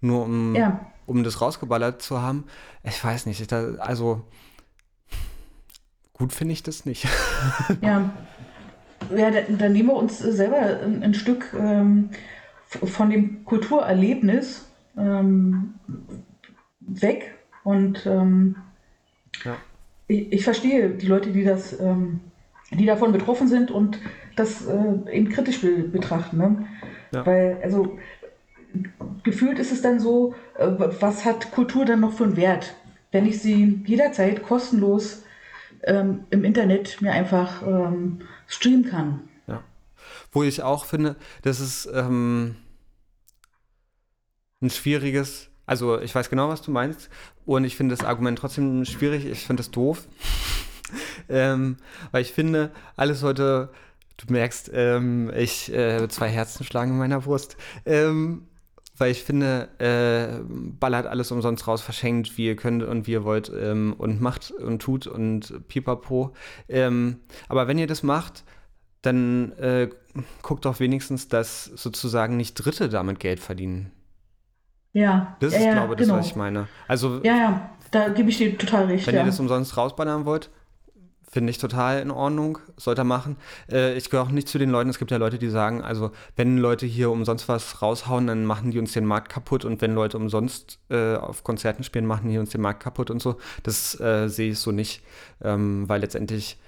[0.00, 0.86] nur um, ja.
[1.06, 2.44] um das rausgeballert zu haben.
[2.82, 4.24] Ich weiß nicht, ich da, also
[6.12, 7.06] gut finde ich das nicht.
[7.80, 8.10] ja.
[9.16, 12.10] Ja, dann da nehmen wir uns selber ein, ein Stück ähm,
[12.66, 15.74] von dem Kulturerlebnis ähm,
[16.80, 18.56] weg und ähm,
[19.44, 19.56] ja.
[20.08, 22.20] ich, ich, verstehe die Leute, die das ähm,
[22.70, 23.98] die davon betroffen sind und
[24.36, 26.36] das äh, eben kritisch be betrachten.
[26.36, 26.66] Ne?
[27.12, 27.24] Ja.
[27.24, 27.98] Weil, also
[29.22, 30.68] gefühlt ist es dann so, äh,
[31.00, 32.74] was hat Kultur dann noch für einen Wert,
[33.10, 35.22] wenn ich sie jederzeit kostenlos
[35.84, 39.20] ähm, im Internet mir einfach ähm, streamen kann.
[39.46, 39.62] Ja.
[40.32, 42.56] Wo ich auch finde, das ist ähm,
[44.60, 47.08] ein schwieriges, also ich weiß genau, was du meinst
[47.46, 50.06] und ich finde das Argument trotzdem schwierig, ich finde es doof
[51.28, 51.76] ähm,
[52.10, 53.70] weil ich finde, alles heute,
[54.16, 57.56] du merkst, ähm, ich äh, zwei Herzen schlagen in meiner Brust.
[57.84, 58.48] Ähm,
[58.98, 63.24] weil ich finde, äh, ballert alles umsonst raus, verschenkt, wie ihr könnt und wie ihr
[63.24, 66.34] wollt ähm, und macht und tut und pipapo.
[66.68, 68.44] Ähm, aber wenn ihr das macht,
[69.02, 69.88] dann äh,
[70.42, 73.92] guckt doch wenigstens, dass sozusagen nicht Dritte damit Geld verdienen.
[74.92, 75.36] Ja.
[75.40, 76.18] Das ja, ist, ja, glaube ich, das, genau.
[76.18, 76.66] was ich meine.
[76.88, 79.06] Also, ja, ja, da gebe ich dir total recht.
[79.06, 79.20] Wenn ja.
[79.20, 80.50] ihr das umsonst rausballern wollt,
[81.30, 83.36] Finde ich total in Ordnung, sollte er machen.
[83.70, 86.10] Äh, ich gehöre auch nicht zu den Leuten, es gibt ja Leute, die sagen, also
[86.36, 89.94] wenn Leute hier umsonst was raushauen, dann machen die uns den Markt kaputt und wenn
[89.94, 93.36] Leute umsonst äh, auf Konzerten spielen, machen die uns den Markt kaputt und so.
[93.62, 95.02] Das äh, sehe ich so nicht,
[95.42, 96.58] ähm, weil letztendlich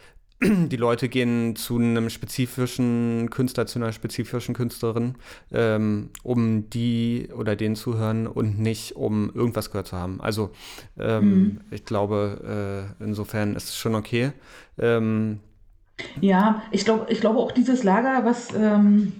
[0.42, 5.16] die Leute gehen zu einem spezifischen Künstler, zu einer spezifischen Künstlerin,
[5.52, 10.20] ähm, um die oder den zu hören und nicht um irgendwas gehört zu haben.
[10.20, 10.50] Also
[10.98, 11.60] ähm, mhm.
[11.70, 14.32] ich glaube, äh, insofern ist es schon okay.
[14.78, 15.40] Ähm,
[16.22, 19.12] ja, ich glaube, ich glaube auch dieses Lager, was, ähm,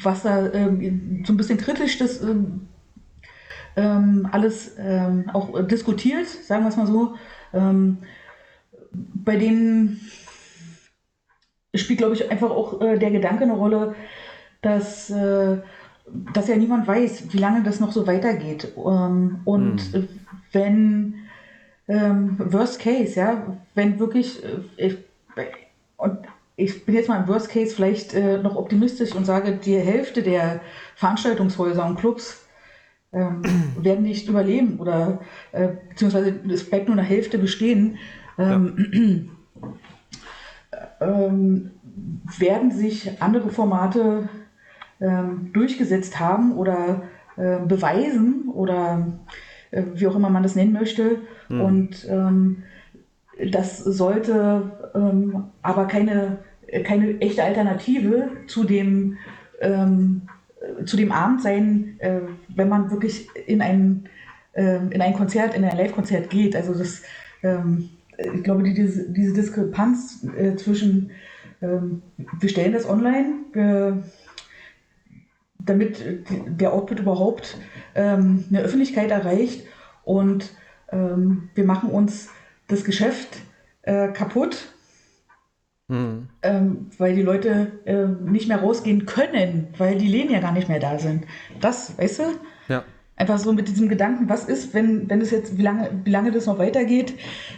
[0.00, 2.22] was da ähm, so ein bisschen kritisch das
[3.74, 4.76] ähm, alles
[5.32, 7.14] auch diskutiert, sagen wir es mal so
[8.92, 10.00] bei denen
[11.74, 13.94] spielt, glaube ich, einfach auch äh, der Gedanke eine Rolle,
[14.60, 15.58] dass, äh,
[16.34, 18.72] dass ja niemand weiß, wie lange das noch so weitergeht.
[18.76, 20.08] Ähm, und hm.
[20.52, 21.14] wenn,
[21.88, 24.98] ähm, Worst Case, ja, wenn wirklich, äh, ich,
[25.96, 26.18] und
[26.56, 30.22] ich bin jetzt mal im Worst Case vielleicht äh, noch optimistisch und sage, die Hälfte
[30.22, 30.60] der
[30.96, 32.44] Veranstaltungshäuser und Clubs
[33.12, 33.42] ähm,
[33.82, 35.20] werden nicht überleben oder
[35.52, 37.98] äh, beziehungsweise es bleibt nur eine Hälfte bestehen,
[38.38, 39.30] ähm,
[41.00, 41.70] ähm,
[42.38, 44.28] werden sich andere Formate
[45.00, 47.02] ähm, durchgesetzt haben oder
[47.36, 49.06] äh, beweisen oder
[49.70, 51.18] äh, wie auch immer man das nennen möchte.
[51.48, 51.60] Mhm.
[51.60, 52.62] Und ähm,
[53.50, 56.38] das sollte ähm, aber keine,
[56.84, 59.18] keine echte Alternative zu dem,
[59.60, 60.22] ähm,
[60.84, 62.20] zu dem Abend sein, äh,
[62.54, 64.04] wenn man wirklich in ein,
[64.52, 66.54] äh, in ein Konzert, in ein Live-Konzert geht.
[66.54, 67.02] Also das
[67.42, 67.90] ähm,
[68.34, 71.10] ich glaube, die, diese, diese Diskrepanz äh, zwischen,
[71.60, 72.02] ähm,
[72.40, 74.02] wir stellen das online, wir,
[75.58, 77.56] damit der Output überhaupt
[77.94, 79.64] ähm, eine Öffentlichkeit erreicht
[80.04, 80.52] und
[80.90, 82.30] ähm, wir machen uns
[82.68, 83.38] das Geschäft
[83.82, 84.72] äh, kaputt,
[85.88, 86.28] mhm.
[86.98, 90.80] weil die Leute äh, nicht mehr rausgehen können, weil die Läden ja gar nicht mehr
[90.80, 91.26] da sind.
[91.60, 92.22] Das, weißt du?
[92.68, 92.84] Ja.
[93.16, 96.32] Einfach so mit diesem Gedanken, was ist, wenn, wenn es jetzt, wie lange, wie lange
[96.32, 97.14] das noch weitergeht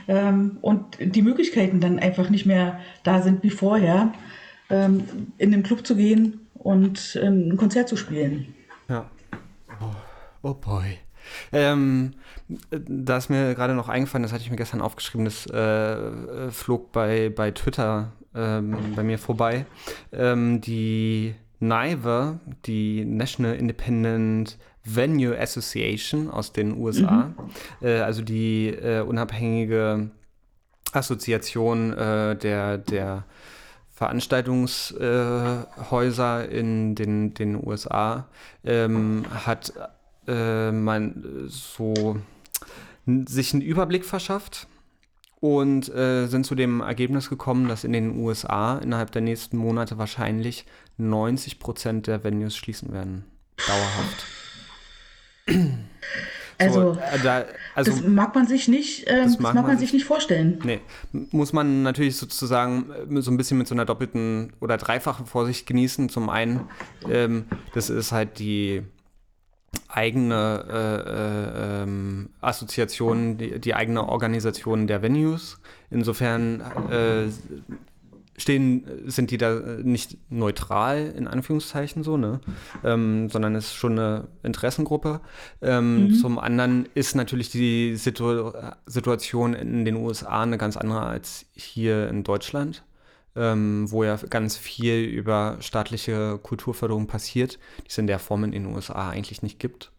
[0.08, 4.12] ähm, und die Möglichkeiten dann einfach nicht mehr da sind wie vorher,
[4.68, 5.04] ähm,
[5.38, 8.54] in den Club zu gehen und ähm, ein Konzert zu spielen.
[8.88, 9.08] Ja.
[9.80, 9.94] Oh,
[10.50, 10.98] oh boy.
[11.52, 12.14] Ähm,
[12.70, 16.92] da ist mir gerade noch eingefallen, das hatte ich mir gestern aufgeschrieben, das äh, flog
[16.92, 19.66] bei, bei Twitter ähm, bei mir vorbei.
[20.12, 27.32] Ähm, die NIVE, die National Independent Venue Association aus den USA,
[27.80, 27.86] mhm.
[27.86, 30.10] äh, also die äh, unabhängige
[30.92, 33.24] Assoziation äh, der, der
[33.90, 38.28] Veranstaltungshäuser in den, den USA,
[38.64, 39.72] ähm, hat
[40.26, 42.16] äh, man so
[43.06, 44.66] sich einen Überblick verschafft
[45.40, 49.98] und äh, sind zu dem Ergebnis gekommen, dass in den USA innerhalb der nächsten Monate
[49.98, 50.64] wahrscheinlich
[50.96, 53.24] 90 Prozent der Venues schließen werden.
[53.66, 54.24] Dauerhaft.
[56.56, 59.78] Also, so, äh, da, also, das mag man sich nicht, äh, das, mag, mag man
[59.78, 60.60] sich nicht vorstellen.
[60.64, 60.80] Nee,
[61.12, 65.66] muss man natürlich sozusagen äh, so ein bisschen mit so einer doppelten oder dreifachen Vorsicht
[65.66, 66.08] genießen.
[66.08, 66.68] Zum einen,
[67.10, 68.82] ähm, das ist halt die
[69.88, 75.58] eigene äh, äh, ähm, Assoziation, die, die, eigene Organisation der Venues.
[75.90, 77.24] Insofern äh,
[78.36, 82.40] stehen, sind die da nicht neutral, in Anführungszeichen so, ne?
[82.82, 85.20] Ähm, sondern ist schon eine Interessengruppe.
[85.62, 86.14] Ähm, mhm.
[86.14, 88.52] Zum anderen ist natürlich die Situ
[88.86, 92.84] Situation in den USA eine ganz andere als hier in Deutschland,
[93.36, 98.52] ähm, wo ja ganz viel über staatliche Kulturförderung passiert, die es in der Form in
[98.52, 99.92] den USA eigentlich nicht gibt.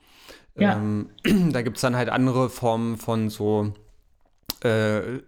[0.58, 0.76] Ja.
[0.76, 1.10] Ähm,
[1.52, 3.74] da gibt es dann halt andere Formen von so
[4.62, 5.20] äh,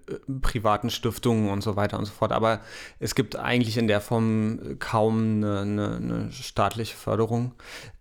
[0.41, 2.31] privaten Stiftungen und so weiter und so fort.
[2.31, 2.61] Aber
[2.99, 7.53] es gibt eigentlich in der Form kaum eine, eine, eine staatliche Förderung.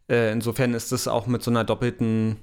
[0.08, 2.36] Äh, insofern ist es auch mit so einer doppelten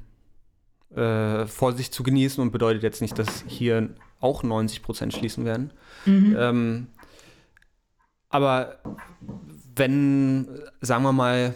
[0.96, 5.72] äh, Vorsicht zu genießen und bedeutet jetzt nicht, dass hier auch 90 Prozent schließen werden.
[6.06, 6.36] Mhm.
[6.38, 6.88] Ähm,
[8.30, 8.80] aber
[9.76, 10.48] wenn,
[10.82, 11.56] sagen wir mal,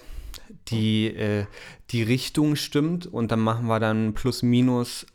[0.67, 1.45] die, äh,
[1.91, 5.05] die Richtung stimmt und dann machen wir dann plus minus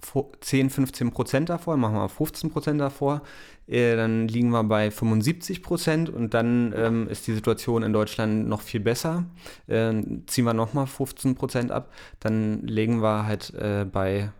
[0.40, 3.22] 10, 15 Prozent davor, machen wir 15 Prozent davor,
[3.66, 8.48] äh, dann liegen wir bei 75 Prozent und dann ähm, ist die Situation in Deutschland
[8.48, 9.24] noch viel besser.
[9.66, 14.30] Äh, ziehen wir nochmal 15 Prozent ab, dann legen wir halt äh, bei,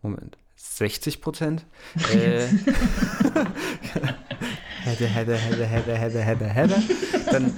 [0.00, 1.66] Moment, 60 Prozent.
[2.10, 2.46] Äh,
[4.86, 6.82] hätte, hätte, hätte, hätte, hätte, hätte, hätte.
[7.30, 7.52] Dann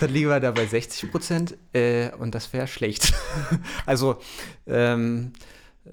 [0.00, 3.12] dann liegen wir da bei 60 Prozent äh, und das wäre schlecht.
[3.86, 4.16] also
[4.66, 5.32] ähm,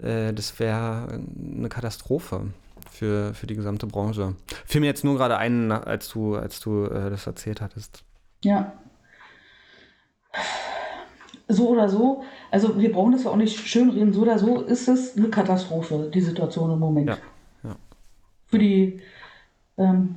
[0.01, 2.47] äh, das wäre eine Katastrophe.
[2.95, 4.36] für, für die gesamte Branche.
[4.66, 8.03] Fiel mir jetzt nur gerade ein, als du, als du äh, das erzählt hattest.
[8.43, 8.74] Ja.
[11.47, 14.88] So oder so, also wir brauchen das ja auch nicht schönreden, so oder so ist
[14.88, 17.10] es eine Katastrophe, die Situation im Moment.
[17.10, 17.18] Ja,
[17.64, 17.76] ja.
[18.47, 19.01] Für die
[19.78, 20.16] ähm,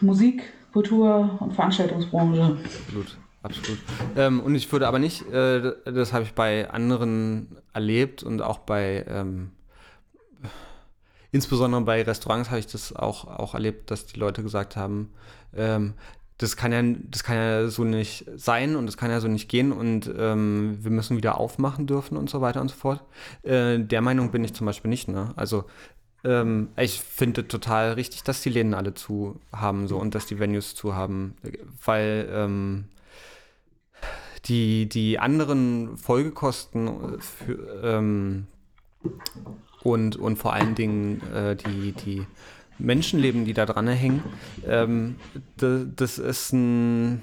[0.00, 2.56] Musik, Kultur und Veranstaltungsbranche.
[2.64, 3.18] Absolut.
[3.42, 3.78] Absolut.
[4.16, 8.58] Ähm, und ich würde aber nicht, äh, das habe ich bei anderen erlebt und auch
[8.58, 9.50] bei, ähm,
[11.32, 15.12] insbesondere bei Restaurants habe ich das auch, auch erlebt, dass die Leute gesagt haben,
[15.56, 15.94] ähm,
[16.38, 19.48] das kann ja, das kann ja so nicht sein und das kann ja so nicht
[19.48, 23.02] gehen und ähm, wir müssen wieder aufmachen dürfen und so weiter und so fort.
[23.42, 25.08] Äh, der Meinung bin ich zum Beispiel nicht.
[25.08, 25.32] Ne?
[25.36, 25.64] Also
[26.24, 30.38] ähm, ich finde total richtig, dass die Läden alle zu haben so und dass die
[30.38, 31.34] Venues zu haben,
[31.84, 32.84] weil ähm,
[34.46, 38.46] die, die anderen Folgekosten für, ähm,
[39.82, 42.26] und, und vor allen Dingen äh, die, die
[42.78, 44.22] Menschenleben, die da dran hängen,
[44.66, 45.16] ähm,
[45.56, 47.22] das, das ist ein,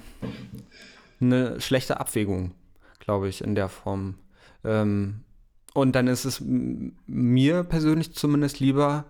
[1.20, 2.52] eine schlechte Abwägung,
[2.98, 4.14] glaube ich, in der Form.
[4.64, 5.20] Ähm,
[5.74, 9.04] und dann ist es mir persönlich zumindest lieber,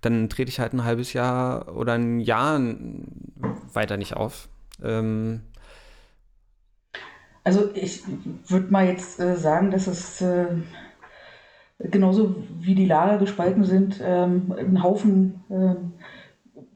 [0.00, 2.60] dann trete ich halt ein halbes Jahr oder ein Jahr
[3.72, 4.48] weiter nicht auf.
[4.82, 5.40] Ähm,
[7.44, 8.02] also ich
[8.48, 10.46] würde mal jetzt äh, sagen, dass es äh,
[11.78, 15.74] genauso wie die Lager gespalten sind, ähm, einen Haufen äh,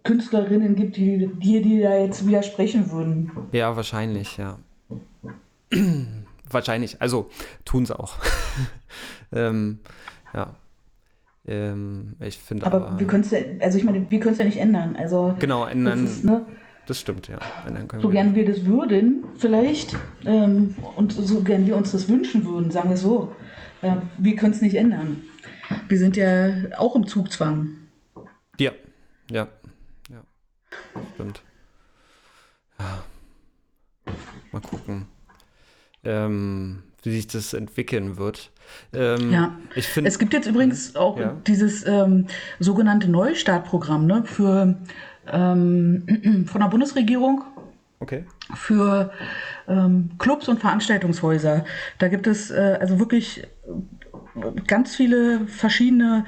[0.03, 3.33] Künstlerinnen gibt, die dir die da jetzt widersprechen würden.
[3.53, 4.59] Ja, wahrscheinlich, ja.
[6.53, 7.01] wahrscheinlich.
[7.01, 7.31] Also
[7.65, 8.15] tun sie auch.
[9.33, 9.81] ähm,
[10.35, 10.55] ja.
[11.47, 14.39] Ähm, ich finde aber, aber, wir können es ja, also ich meine, wir können es
[14.39, 14.95] ja nicht ändern.
[14.97, 16.05] Also genau, ändern.
[16.05, 16.45] Ist, ne,
[16.87, 17.39] das stimmt, ja.
[18.01, 22.45] so wir gern wir das würden, vielleicht, ähm, und so gern wir uns das wünschen
[22.45, 23.35] würden, sagen wir so,
[23.81, 25.23] äh, wir können es nicht ändern.
[25.89, 27.77] Wir sind ja auch im Zugzwang.
[28.59, 28.73] Ja,
[29.31, 29.49] ja,
[30.11, 30.23] ja.
[31.15, 31.43] Stimmt.
[32.79, 33.05] Ja.
[34.53, 35.07] Mal gucken,
[36.05, 38.51] ähm, wie sich das entwickeln wird.
[38.93, 41.37] Ähm, ja, ich find, es gibt jetzt übrigens auch ja.
[41.47, 42.27] dieses ähm,
[42.59, 44.77] sogenannte Neustartprogramm ne, für
[45.31, 47.43] ähm, von der Bundesregierung
[48.01, 48.25] okay.
[48.55, 49.13] für
[49.69, 51.65] ähm, Clubs und Veranstaltungshäuser.
[51.99, 53.47] Da gibt es äh, also wirklich
[54.67, 56.25] ganz viele verschiedene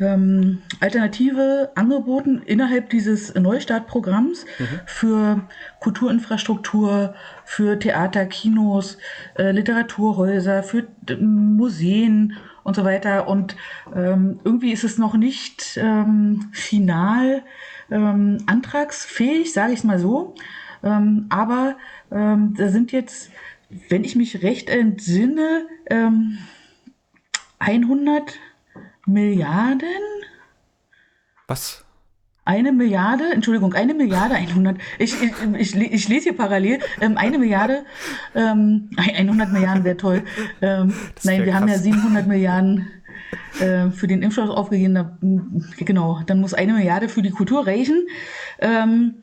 [0.00, 4.80] ähm, alternative Angebote innerhalb dieses Neustartprogramms mhm.
[4.86, 5.48] für
[5.80, 8.98] Kulturinfrastruktur, für Theater, Kinos,
[9.36, 10.88] äh, Literaturhäuser, für
[11.20, 13.28] Museen und so weiter.
[13.28, 13.56] Und
[13.94, 17.42] ähm, irgendwie ist es noch nicht ähm, final
[17.90, 20.34] ähm, antragsfähig, sage ich es mal so.
[20.82, 21.76] Ähm, aber
[22.10, 23.30] ähm, da sind jetzt,
[23.88, 25.66] wenn ich mich recht entsinne,
[27.58, 28.38] 100 ähm,
[29.12, 29.88] Milliarden.
[31.46, 31.84] Was?
[32.44, 37.38] Eine Milliarde, Entschuldigung, eine Milliarde, 100, ich, ich, ich, ich lese hier parallel, ähm, eine
[37.38, 37.84] Milliarde,
[38.34, 40.22] ähm, 100 Milliarden wäre toll.
[40.62, 40.92] Ähm,
[41.22, 41.60] nein, wir krass.
[41.60, 42.88] haben ja 700 Milliarden
[43.60, 44.94] äh, für den Impfstoff aufgegeben.
[44.94, 45.18] Da,
[45.78, 48.06] genau, dann muss eine Milliarde für die Kultur reichen.
[48.58, 49.22] Ähm,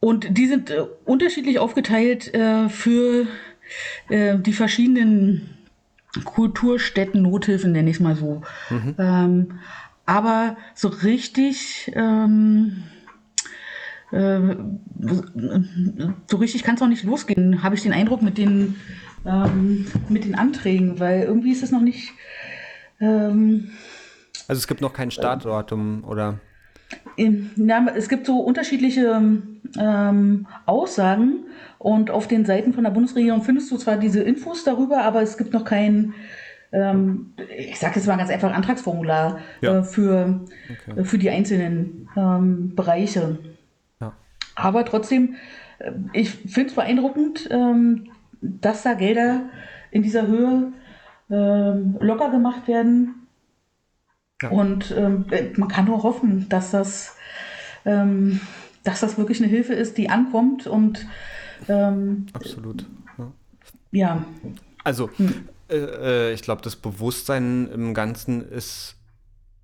[0.00, 3.26] und die sind äh, unterschiedlich aufgeteilt äh, für
[4.08, 5.59] äh, die verschiedenen
[6.24, 8.42] Kulturstätten, Nothilfen nenne ich es mal so.
[8.70, 8.94] Mhm.
[8.98, 9.58] Ähm,
[10.06, 12.82] aber so richtig, ähm,
[14.10, 14.56] äh,
[16.26, 18.76] so richtig kann es auch nicht losgehen, habe ich den Eindruck mit den,
[19.24, 22.12] ähm, mit den Anträgen, weil irgendwie ist es noch nicht.
[23.00, 23.70] Ähm,
[24.48, 26.40] also es gibt noch kein Startdatum oder?
[27.16, 29.22] Ja, es gibt so unterschiedliche
[29.78, 31.44] ähm, Aussagen
[31.80, 35.38] und auf den Seiten von der Bundesregierung findest du zwar diese Infos darüber, aber es
[35.38, 36.12] gibt noch kein,
[36.72, 39.78] ähm, ich sage jetzt mal ganz einfach, Antragsformular ja.
[39.78, 41.00] äh, für, okay.
[41.00, 43.38] äh, für die einzelnen ähm, Bereiche.
[43.98, 44.12] Ja.
[44.56, 45.36] Aber trotzdem,
[45.78, 48.10] äh, ich finde es beeindruckend, ähm,
[48.42, 49.48] dass da Gelder
[49.90, 50.72] in dieser Höhe
[51.30, 53.14] ähm, locker gemacht werden
[54.42, 54.48] ja.
[54.48, 55.26] Und ähm,
[55.56, 57.16] man kann nur hoffen, dass das,
[57.84, 58.40] ähm,
[58.84, 61.06] dass das wirklich eine Hilfe ist, die ankommt und
[61.68, 62.86] ähm, absolut.
[63.18, 63.32] Ja.
[63.92, 64.24] ja.
[64.84, 65.48] Also hm.
[65.68, 68.96] äh, äh ich glaube, das Bewusstsein im Ganzen ist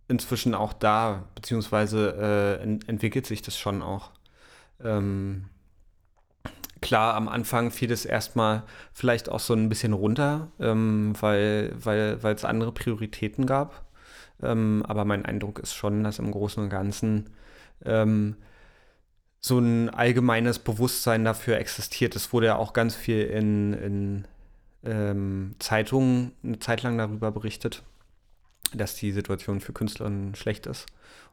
[0.08, 4.10] inzwischen auch da, beziehungsweise äh, ent entwickelt sich das schon auch.
[4.82, 5.46] Ähm,
[6.80, 11.84] klar, am Anfang fiel es erstmal vielleicht auch so ein bisschen runter, ähm, weil es
[11.84, 13.84] weil, andere Prioritäten gab.
[14.42, 17.30] Ähm, aber mein Eindruck ist schon, dass im Großen und Ganzen
[17.84, 18.36] ähm,
[19.40, 22.16] so ein allgemeines Bewusstsein dafür existiert.
[22.16, 24.28] Es wurde ja auch ganz viel in, in
[24.84, 27.82] ähm, Zeitungen eine Zeit lang darüber berichtet.
[28.74, 30.86] dass die Situation für Künstlerinnen schlecht ist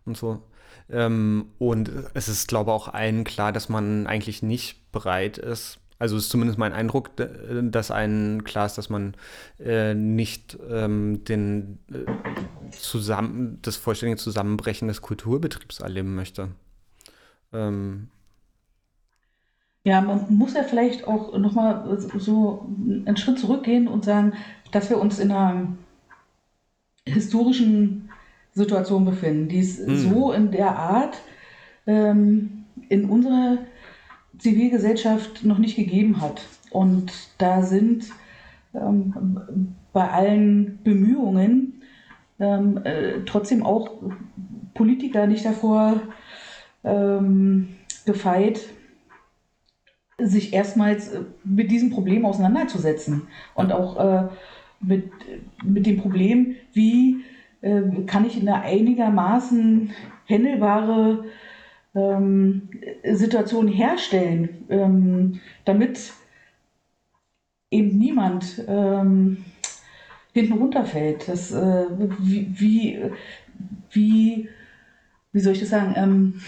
[0.05, 0.43] und so.
[0.89, 5.79] Ähm, und es ist, glaube ich, auch allen klar, dass man eigentlich nicht bereit ist.
[5.99, 9.15] Also ist zumindest mein Eindruck, dass allen klar ist, dass man
[9.59, 12.05] äh, nicht ähm, den, äh,
[12.71, 16.49] zusammen, das vollständige Zusammenbrechen des Kulturbetriebs erleben möchte.
[17.53, 18.07] Ähm,
[19.85, 22.65] ja, man muss ja vielleicht auch nochmal so
[23.05, 24.33] einen Schritt zurückgehen und sagen,
[24.71, 25.67] dass wir uns in einer
[27.05, 28.09] historischen
[28.53, 29.95] Situation befinden, die es mhm.
[29.97, 31.17] so in der Art
[31.85, 33.57] ähm, in unserer
[34.37, 36.41] Zivilgesellschaft noch nicht gegeben hat.
[36.71, 38.05] Und da sind
[38.73, 41.81] ähm, bei allen Bemühungen
[42.39, 43.91] ähm, äh, trotzdem auch
[44.73, 46.01] Politiker nicht davor
[46.83, 47.69] ähm,
[48.05, 48.61] gefeit,
[50.19, 53.23] sich erstmals äh, mit diesem Problem auseinanderzusetzen
[53.55, 54.27] und auch äh,
[54.79, 55.11] mit,
[55.63, 57.23] mit dem Problem, wie
[57.61, 59.91] äh, kann ich eine einigermaßen
[60.25, 61.25] händelbare
[61.95, 62.69] ähm,
[63.11, 66.13] Situation herstellen, ähm, damit
[67.71, 69.45] eben niemand ähm,
[70.33, 71.27] hinten runterfällt.
[71.27, 71.85] Das, äh,
[72.19, 72.99] wie, wie,
[73.91, 74.49] wie,
[75.31, 76.41] wie soll ich das sagen?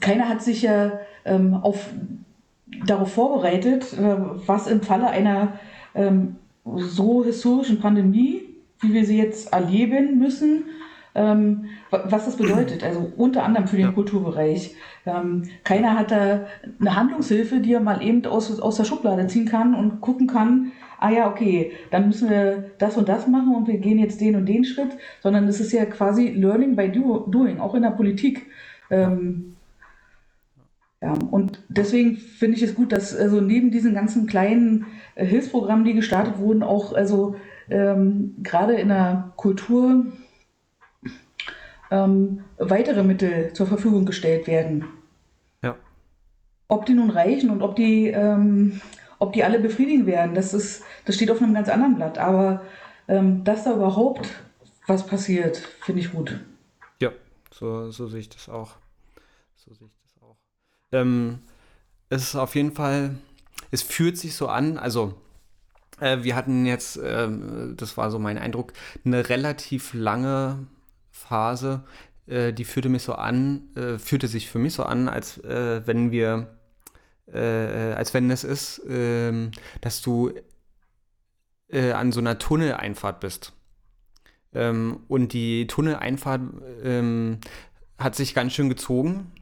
[0.00, 0.92] Keiner hat sich ja
[1.24, 1.88] ähm, auf,
[2.86, 4.16] darauf vorbereitet, äh,
[4.46, 5.58] was im Falle einer
[5.94, 8.42] ähm, so historischen Pandemie,
[8.80, 10.64] wie wir sie jetzt erleben müssen,
[11.14, 12.82] ähm, was das bedeutet.
[12.82, 13.92] Also unter anderem für den ja.
[13.92, 14.74] Kulturbereich.
[15.06, 16.46] Ähm, keiner hat da
[16.80, 20.72] eine Handlungshilfe, die er mal eben aus, aus der Schublade ziehen kann und gucken kann,
[21.04, 24.36] ah ja, okay, dann müssen wir das und das machen und wir gehen jetzt den
[24.36, 27.90] und den Schritt, sondern es ist ja quasi Learning by do, Doing, auch in der
[27.90, 28.46] Politik.
[28.90, 29.56] Ähm,
[31.02, 35.84] ja, und deswegen finde ich es gut, dass also neben diesen ganzen kleinen äh, Hilfsprogrammen,
[35.84, 37.36] die gestartet wurden, auch also
[37.68, 40.06] ähm, gerade in der Kultur
[41.90, 44.86] ähm, weitere Mittel zur Verfügung gestellt werden.
[45.62, 45.76] Ja.
[46.68, 48.80] Ob die nun reichen und ob die, ähm,
[49.24, 52.18] ob die alle befriedigen werden, das, ist, das steht auf einem ganz anderen Blatt.
[52.18, 52.62] Aber
[53.08, 54.28] ähm, dass da überhaupt
[54.86, 56.38] was passiert, finde ich gut.
[57.00, 57.10] Ja,
[57.50, 58.76] so, so sehe ich das auch.
[59.56, 60.36] So sehe ich das auch.
[60.92, 61.38] Ähm,
[62.10, 63.16] es ist auf jeden Fall,
[63.70, 65.14] es fühlt sich so an, also
[66.00, 67.28] äh, wir hatten jetzt, äh,
[67.76, 68.74] das war so mein Eindruck,
[69.06, 70.66] eine relativ lange
[71.10, 71.82] Phase,
[72.26, 75.86] äh, die führte mich so an, äh, fühlte sich für mich so an, als äh,
[75.86, 76.53] wenn wir,
[77.32, 79.50] äh, als wenn es ist, ähm,
[79.80, 80.32] dass du
[81.72, 83.52] an so einer Tunneleinfahrt bist.
[84.54, 86.40] Ähm, und die Tunneleinfahrt
[86.82, 87.38] ähm,
[87.98, 89.32] hat sich ganz schön gezogen.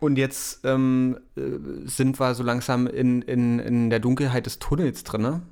[0.00, 5.04] Und jetzt ähm, äh, sind wir so langsam in, in, in der Dunkelheit des Tunnels
[5.04, 5.42] drin.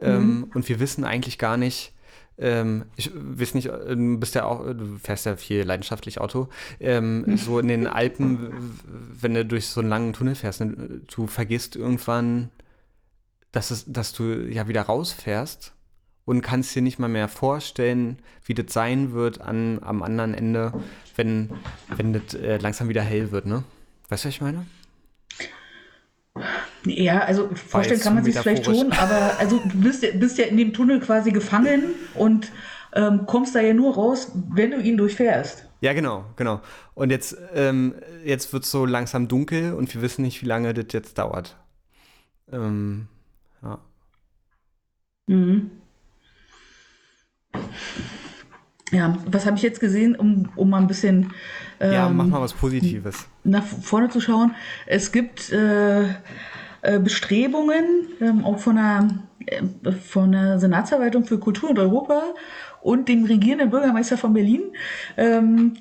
[0.00, 0.44] Ähm, mhm.
[0.54, 1.93] Und wir wissen eigentlich gar nicht,
[2.38, 6.48] ähm, ich weiß nicht, äh, du bist ja auch, du fährst ja viel leidenschaftlich Auto.
[6.80, 8.78] Ähm, so in den Alpen,
[9.20, 12.50] wenn du durch so einen langen Tunnel fährst, ne, du vergisst irgendwann,
[13.52, 15.72] dass, es, dass du ja wieder rausfährst
[16.24, 20.72] und kannst dir nicht mal mehr vorstellen, wie das sein wird an, am anderen Ende,
[21.16, 21.50] wenn,
[21.96, 23.62] wenn das äh, langsam wieder hell wird, ne?
[24.08, 24.66] Weißt du, was ich meine?
[26.84, 30.56] Ja, also vorstellen kann man sich vielleicht schon, aber also du bist, bist ja in
[30.56, 32.50] dem Tunnel quasi gefangen und
[32.92, 35.66] ähm, kommst da ja nur raus, wenn du ihn durchfährst.
[35.80, 36.60] Ja, genau, genau.
[36.94, 40.74] Und jetzt, ähm, jetzt wird es so langsam dunkel und wir wissen nicht, wie lange
[40.74, 41.56] das jetzt dauert.
[42.50, 43.08] Ähm,
[43.62, 43.78] ja.
[45.26, 45.70] Mhm.
[48.94, 51.32] Ja, was habe ich jetzt gesehen, um, um mal ein bisschen.
[51.80, 53.26] Ähm, ja, mach mal was Positives.
[53.42, 54.54] Nach vorne zu schauen.
[54.86, 59.08] Es gibt äh, äh, Bestrebungen, ähm, auch von der,
[59.46, 62.22] äh, von der Senatsverwaltung für Kultur und Europa
[62.82, 64.62] und dem regierenden Bürgermeister von Berlin,
[65.16, 65.74] ähm,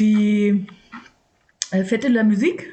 [0.00, 0.66] die
[1.70, 2.66] äh, Fête de la Musique.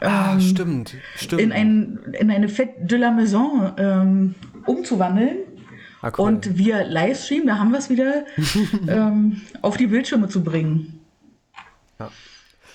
[0.00, 1.42] Ah, ähm, stimmt, stimmt.
[1.42, 4.34] In, ein, in eine Fête de la Maison ähm,
[4.64, 5.45] umzuwandeln
[6.06, 6.28] Ah, cool.
[6.28, 8.24] Und wir Livestream, da haben wir es wieder,
[8.88, 11.00] ähm, auf die Bildschirme zu bringen.
[11.98, 12.10] Ja.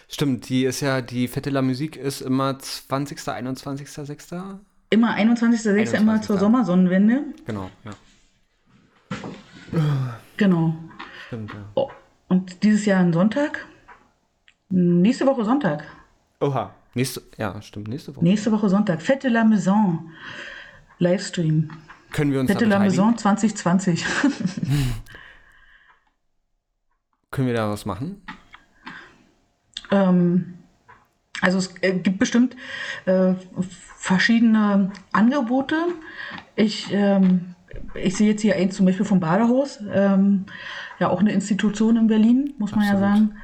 [0.09, 4.31] Stimmt, die ist ja, die Fette la Musik ist immer 20., 21., 6.
[4.89, 5.93] Immer 21.06.
[5.93, 7.23] immer zur Sommersonnenwende.
[7.45, 7.91] Genau, ja.
[10.35, 10.75] Genau.
[11.27, 11.69] Stimmt, ja.
[11.75, 11.89] Oh,
[12.27, 13.65] und dieses Jahr ein Sonntag.
[14.69, 15.85] Nächste Woche Sonntag.
[16.41, 16.73] Oha.
[16.95, 18.25] Nächste, ja, stimmt, nächste Woche.
[18.25, 19.01] Nächste Woche Sonntag.
[19.01, 20.11] Fette la Maison.
[20.97, 21.69] Livestream.
[22.11, 24.05] Können wir uns Fette la Maison 2020.
[27.31, 28.21] Können wir da was machen?
[29.91, 30.55] Ähm,
[31.41, 32.57] also es äh, gibt bestimmt
[33.05, 33.33] äh,
[33.97, 35.75] verschiedene Angebote.
[36.55, 37.55] Ich ähm,
[37.93, 40.45] ich sehe jetzt hier eins zum Beispiel vom Badehaus, ähm,
[40.99, 43.01] ja auch eine Institution in Berlin, muss man Absolut.
[43.01, 43.35] ja sagen.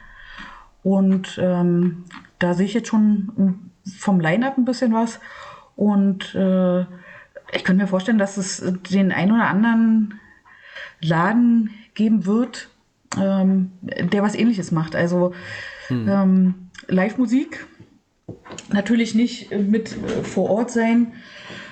[0.84, 2.05] Und ähm,
[2.39, 5.20] da sehe ich jetzt schon vom Line-Up ein bisschen was.
[5.76, 6.86] Und äh,
[7.51, 10.19] ich könnte mir vorstellen, dass es den ein oder anderen
[11.01, 12.69] Laden geben wird,
[13.17, 14.95] ähm, der was ähnliches macht.
[14.95, 15.33] Also
[15.87, 16.07] hm.
[16.07, 16.55] ähm,
[16.87, 17.65] Live-Musik,
[18.69, 21.13] natürlich nicht mit äh, vor Ort sein,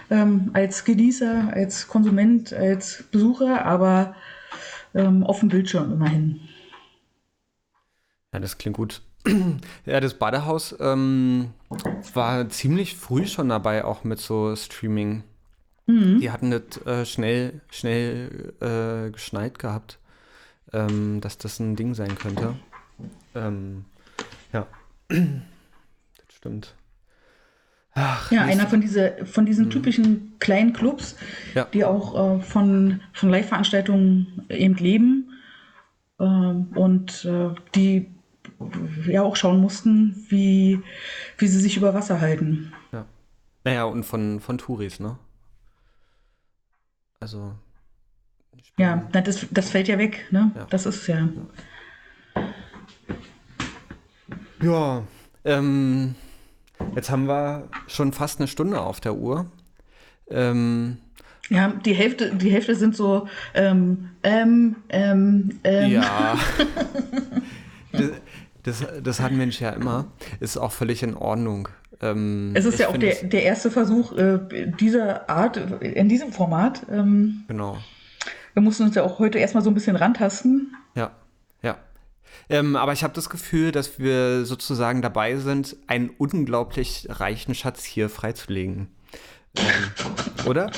[0.09, 4.15] ähm, als Genießer, als Konsument, als Besucher, aber
[4.93, 6.41] ähm, auf dem Bildschirm immerhin.
[8.33, 9.01] Ja, das klingt gut.
[9.85, 11.51] Ja, das Badehaus ähm,
[12.13, 15.23] war ziemlich früh schon dabei, auch mit so Streaming.
[15.87, 16.19] Mhm.
[16.19, 19.99] Die hatten das äh, schnell, schnell äh, geschneit gehabt,
[20.73, 22.55] ähm, dass das ein Ding sein könnte.
[23.35, 23.85] Ähm,
[24.51, 24.67] ja,
[25.07, 25.17] das
[26.29, 26.75] stimmt.
[27.93, 29.69] Ach, ja, einer von, diese, von diesen mhm.
[29.69, 31.15] typischen kleinen Clubs,
[31.53, 31.65] ja.
[31.65, 35.31] die auch äh, von, von Live-Veranstaltungen eben leben
[36.19, 38.07] äh, und äh, die
[39.07, 40.81] ja auch schauen mussten, wie,
[41.37, 42.73] wie sie sich über Wasser halten.
[42.91, 43.05] Ja.
[43.63, 45.17] Naja, und von, von Touris, ne?
[47.19, 47.53] Also.
[48.77, 50.51] Ja, das, das fällt ja weg, ne?
[50.55, 50.65] Ja.
[50.69, 51.29] Das ist ja.
[54.61, 55.03] Ja,
[55.43, 56.15] ähm,
[56.95, 59.45] Jetzt haben wir schon fast eine Stunde auf der Uhr.
[60.29, 60.97] Ähm,
[61.49, 65.91] ja, die Hälfte, die Hälfte sind so ähm, ähm, ähm, ähm.
[65.91, 66.37] Ja.
[67.91, 68.11] das,
[68.63, 70.07] das, das hat ein Mensch ja immer.
[70.39, 71.69] Ist auch völlig in Ordnung.
[72.01, 74.39] Ähm, es ist ja auch der, der erste Versuch äh,
[74.79, 76.85] dieser Art, in diesem Format.
[76.91, 77.77] Ähm, genau.
[78.53, 80.75] Wir mussten uns ja auch heute erstmal so ein bisschen rantasten.
[80.95, 81.11] Ja,
[81.61, 81.77] ja.
[82.49, 87.83] Ähm, aber ich habe das Gefühl, dass wir sozusagen dabei sind, einen unglaublich reichen Schatz
[87.83, 88.87] hier freizulegen.
[89.57, 90.71] Ähm, oder?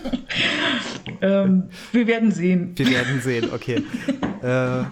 [1.20, 2.72] ähm, wir werden sehen.
[2.76, 3.82] Wir werden sehen, okay.
[4.42, 4.84] äh,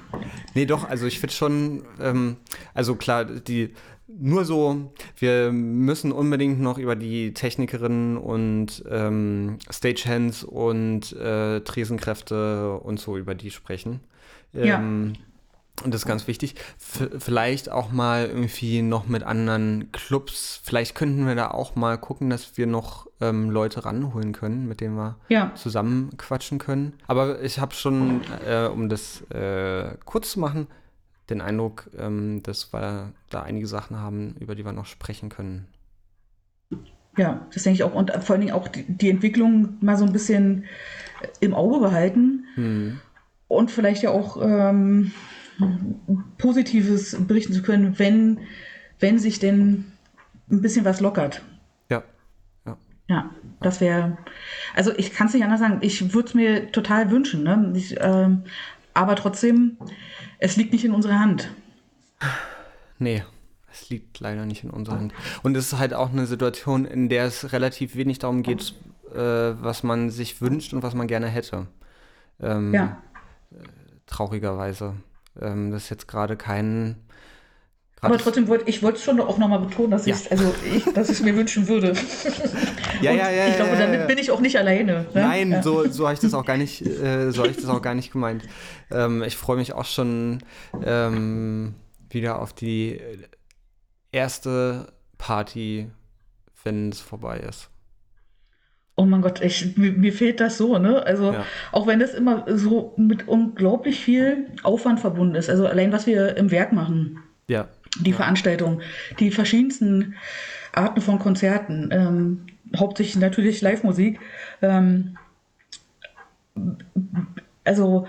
[0.55, 2.37] nee, doch, also ich finde schon, ähm,
[2.75, 3.75] also klar, die
[4.19, 12.79] nur so, wir müssen unbedingt noch über die Technikerinnen und ähm, Stagehands und äh, Tresenkräfte
[12.79, 14.01] und so über die sprechen.
[14.55, 14.79] Ähm, ja.
[15.85, 16.55] Und das ist ganz wichtig.
[16.79, 20.61] F vielleicht auch mal irgendwie noch mit anderen Clubs.
[20.63, 24.81] Vielleicht könnten wir da auch mal gucken, dass wir noch ähm, Leute ranholen können, mit
[24.81, 25.53] denen wir ja.
[25.55, 26.95] zusammen quatschen können.
[27.07, 30.69] Aber ich habe schon, äh, um das äh, kurz zu machen,
[31.33, 35.67] den Eindruck, ähm, dass wir da einige Sachen haben, über die wir noch sprechen können.
[37.17, 37.95] Ja, das denke ich auch.
[37.95, 40.65] Und vor allen Dingen auch die, die Entwicklung mal so ein bisschen
[41.41, 42.47] im Auge behalten.
[42.55, 43.01] Hm.
[43.49, 44.39] Und vielleicht ja auch.
[44.41, 45.13] Ähm,
[46.39, 48.41] Positives berichten zu können, wenn,
[48.99, 49.93] wenn sich denn
[50.51, 51.43] ein bisschen was lockert.
[51.91, 52.03] Ja.
[52.67, 52.77] Ja,
[53.09, 53.31] ja
[53.61, 54.19] das wäre.
[54.75, 55.79] Also ich kann es nicht anders sagen.
[55.83, 57.43] Ich würde es mir total wünschen.
[57.43, 57.73] Ne?
[57.77, 58.29] Ich, äh,
[58.95, 59.77] aber trotzdem,
[60.39, 61.51] es liegt nicht in unserer Hand.
[62.99, 63.25] Nee,
[63.73, 65.15] es liegt leider nicht in unserer Hand.
[65.43, 68.75] Und es ist halt auch eine Situation, in der es relativ wenig darum geht,
[69.13, 71.67] äh, was man sich wünscht und was man gerne hätte.
[72.41, 73.03] Ähm, ja.
[73.51, 73.65] Äh,
[74.07, 74.95] traurigerweise.
[75.41, 76.97] Ähm, das ist jetzt gerade kein.
[78.05, 80.17] Aber trotzdem wollte ich wollte schon auch nochmal betonen, dass ja.
[80.17, 81.93] ich also ich, dass ich es mir wünschen würde.
[83.01, 83.47] ja, ja, ja.
[83.47, 84.07] Ich glaube, ja, damit ja.
[84.07, 84.93] bin ich auch nicht alleine.
[84.93, 85.07] Ne?
[85.15, 85.63] Nein, ja.
[85.63, 88.13] so, so habe ich das auch gar nicht, äh, so ich das auch gar nicht
[88.13, 88.43] gemeint.
[88.91, 90.43] Ähm, ich freue mich auch schon
[90.85, 91.77] ähm,
[92.11, 93.01] wieder auf die
[94.11, 95.89] erste Party,
[96.65, 97.71] wenn es vorbei ist.
[98.97, 101.07] Oh mein Gott, ich, mir, mir, fehlt das so, ne?
[101.07, 101.47] Also ja.
[101.71, 105.49] auch wenn das immer so mit unglaublich viel Aufwand verbunden ist.
[105.49, 107.21] Also allein was wir im Werk machen.
[107.47, 107.69] Ja.
[108.01, 108.17] Die ja.
[108.17, 108.81] Veranstaltung,
[109.19, 110.15] die verschiedensten
[110.73, 114.19] Arten von Konzerten, ähm, hauptsächlich natürlich Live-Musik.
[114.63, 115.19] Ähm,
[117.65, 118.07] also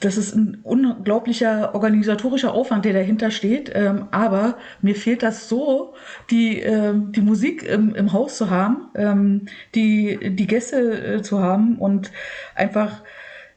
[0.00, 3.70] das ist ein unglaublicher organisatorischer Aufwand, der dahinter steht.
[3.74, 5.94] Ähm, aber mir fehlt das so,
[6.30, 11.40] die, ähm, die Musik im, im Haus zu haben, ähm, die, die Gäste äh, zu
[11.40, 12.10] haben und
[12.54, 13.02] einfach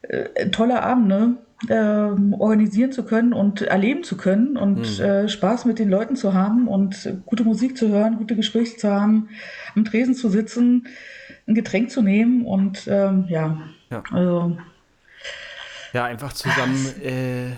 [0.03, 1.37] äh, tolle Abende
[1.69, 5.03] ähm, organisieren zu können und erleben zu können und mhm.
[5.03, 8.91] äh, Spaß mit den Leuten zu haben und gute Musik zu hören, gute Gespräche zu
[8.91, 9.29] haben,
[9.75, 10.87] am Tresen zu sitzen,
[11.47, 13.57] ein Getränk zu nehmen und ähm, ja,
[13.89, 14.57] ja, also
[15.93, 17.51] ja, einfach zusammen äh,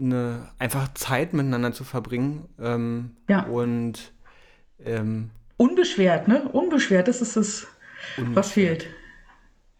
[0.00, 2.48] eine, einfach Zeit miteinander zu verbringen.
[2.60, 3.44] Ähm, ja.
[3.44, 4.12] Und
[4.84, 6.48] ähm, unbeschwert, ne?
[6.48, 7.68] Unbeschwert, das ist es,
[8.16, 8.86] was fehlt.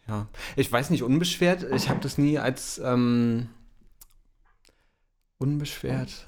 [0.08, 0.26] Ja,
[0.56, 1.64] ich weiß nicht, unbeschwert.
[1.72, 3.48] Ich habe das nie als ähm,
[5.38, 6.26] unbeschwert.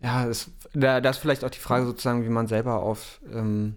[0.00, 3.76] Ja, das, da, da ist vielleicht auch die Frage sozusagen, wie man selber auf ähm,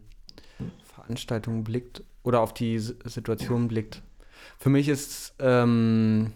[0.84, 2.04] Veranstaltungen blickt.
[2.24, 4.02] oder auf die Situation blickt.
[4.58, 6.34] Für mich ist ähm,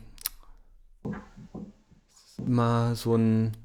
[2.37, 3.57] immer so ein,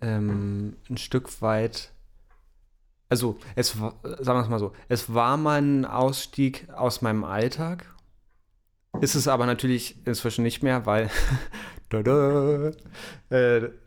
[0.00, 1.92] ähm, ein Stück weit,
[3.08, 7.86] also es sagen wir es mal so, es war mal ein Ausstieg aus meinem Alltag.
[9.00, 11.04] Ist es aber natürlich inzwischen nicht mehr, weil
[11.92, 12.72] äh,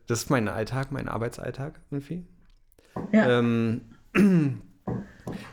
[0.08, 2.26] das ist mein Alltag, mein Arbeitsalltag irgendwie.
[3.12, 3.40] Ja.
[3.40, 3.82] Ähm,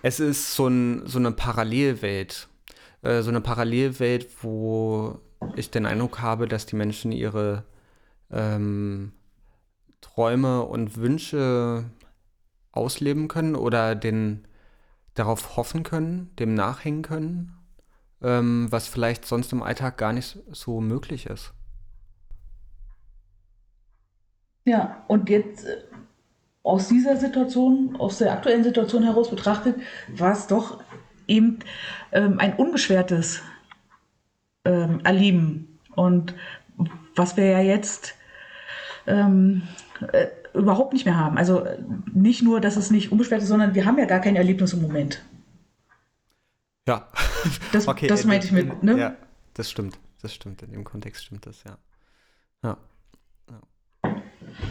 [0.03, 2.49] es ist so, ein, so eine Parallelwelt.
[3.03, 5.21] Äh, so eine Parallelwelt, wo
[5.55, 7.65] ich den Eindruck habe, dass die Menschen ihre
[8.31, 9.13] ähm,
[10.01, 11.85] Träume und Wünsche
[12.77, 14.47] ausleben können oder den
[15.15, 17.53] darauf hoffen können, dem nachhängen können,
[18.23, 21.53] ähm, was vielleicht sonst im Alltag gar nicht so möglich ist.
[24.65, 25.77] Ja, und jetzt äh,
[26.63, 29.77] aus dieser Situation, aus der aktuellen Situation heraus betrachtet,
[30.09, 30.83] war es doch
[31.29, 31.61] eben
[32.13, 33.43] ähm, ein unbeschwertes
[34.65, 35.79] ähm, Erleben.
[35.95, 36.35] Und
[37.15, 38.15] was wir ja jetzt
[39.07, 39.63] ähm,
[40.13, 40.27] äh,
[40.57, 41.39] überhaupt nicht mehr haben.
[41.39, 41.65] Also
[42.13, 44.83] nicht nur, dass es nicht unbeschwert ist, sondern wir haben ja gar kein Erlebnis im
[44.83, 45.23] Moment.
[46.89, 47.09] Ja.
[47.73, 48.99] Das, okay, das meinte ich mit, ne?
[48.99, 49.17] Ja,
[49.55, 49.99] das stimmt.
[50.23, 50.63] Das stimmt.
[50.63, 51.79] In dem Kontext stimmt das, ja.
[52.63, 52.79] Ja.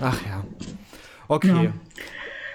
[0.01, 0.43] Ach ja.
[1.27, 1.71] Okay.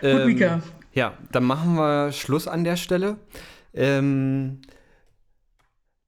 [0.03, 0.17] Ja.
[0.17, 0.55] Gut, Mika.
[0.55, 0.63] Ähm,
[0.93, 3.17] ja, dann machen wir Schluss an der Stelle.
[3.73, 4.61] Ähm,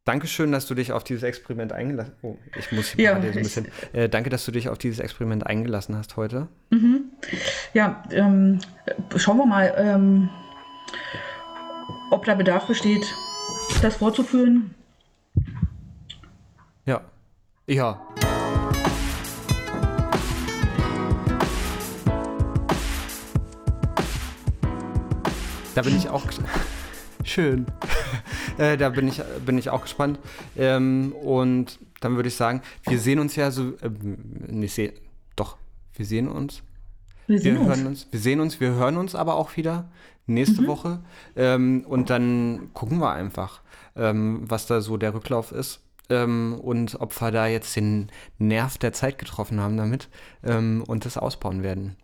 [0.04, 2.24] Dankeschön, dass du dich auf dieses Experiment eingelassen hast.
[2.24, 3.68] Oh, ich muss hier ja, so ein bisschen.
[3.92, 6.48] Äh, danke, dass du dich auf dieses Experiment eingelassen hast heute.
[6.70, 7.04] Mhm.
[7.72, 8.58] Ja, ähm,
[9.14, 10.28] schauen wir mal, ähm,
[12.10, 13.04] ob da Bedarf besteht,
[13.80, 14.74] das fortzuführen.
[16.84, 17.02] Ja.
[17.68, 18.04] Ja.
[25.76, 26.24] Da bin ich auch.
[27.24, 27.66] Schön.
[28.58, 30.18] äh, da bin ich, bin ich auch gespannt.
[30.56, 33.70] Ähm, und dann würde ich sagen, wir sehen uns ja so.
[33.82, 33.90] Äh,
[34.48, 34.92] nicht seh,
[35.36, 35.56] doch,
[35.94, 36.62] wir sehen uns.
[37.26, 38.04] Wir, sehen wir hören uns.
[38.04, 38.08] uns.
[38.10, 39.90] Wir sehen uns, wir hören uns aber auch wieder
[40.26, 40.66] nächste mhm.
[40.66, 41.00] Woche.
[41.36, 43.62] Ähm, und dann gucken wir einfach,
[43.96, 45.80] ähm, was da so der Rücklauf ist.
[46.10, 50.08] Ähm, und ob wir da jetzt den Nerv der Zeit getroffen haben damit
[50.42, 51.96] ähm, und das ausbauen werden.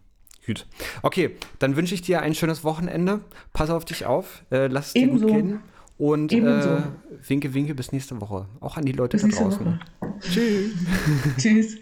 [0.47, 0.67] Gut.
[1.03, 3.21] Okay, dann wünsche ich dir ein schönes Wochenende.
[3.53, 4.45] Pass auf dich auf.
[4.51, 5.61] Äh, lass es dir gut gehen.
[5.99, 6.83] Und äh,
[7.27, 8.47] winke, winke bis nächste Woche.
[8.61, 9.81] Auch an die Leute bis da draußen.
[10.21, 10.73] Tschüss.
[11.37, 11.77] Tschüss.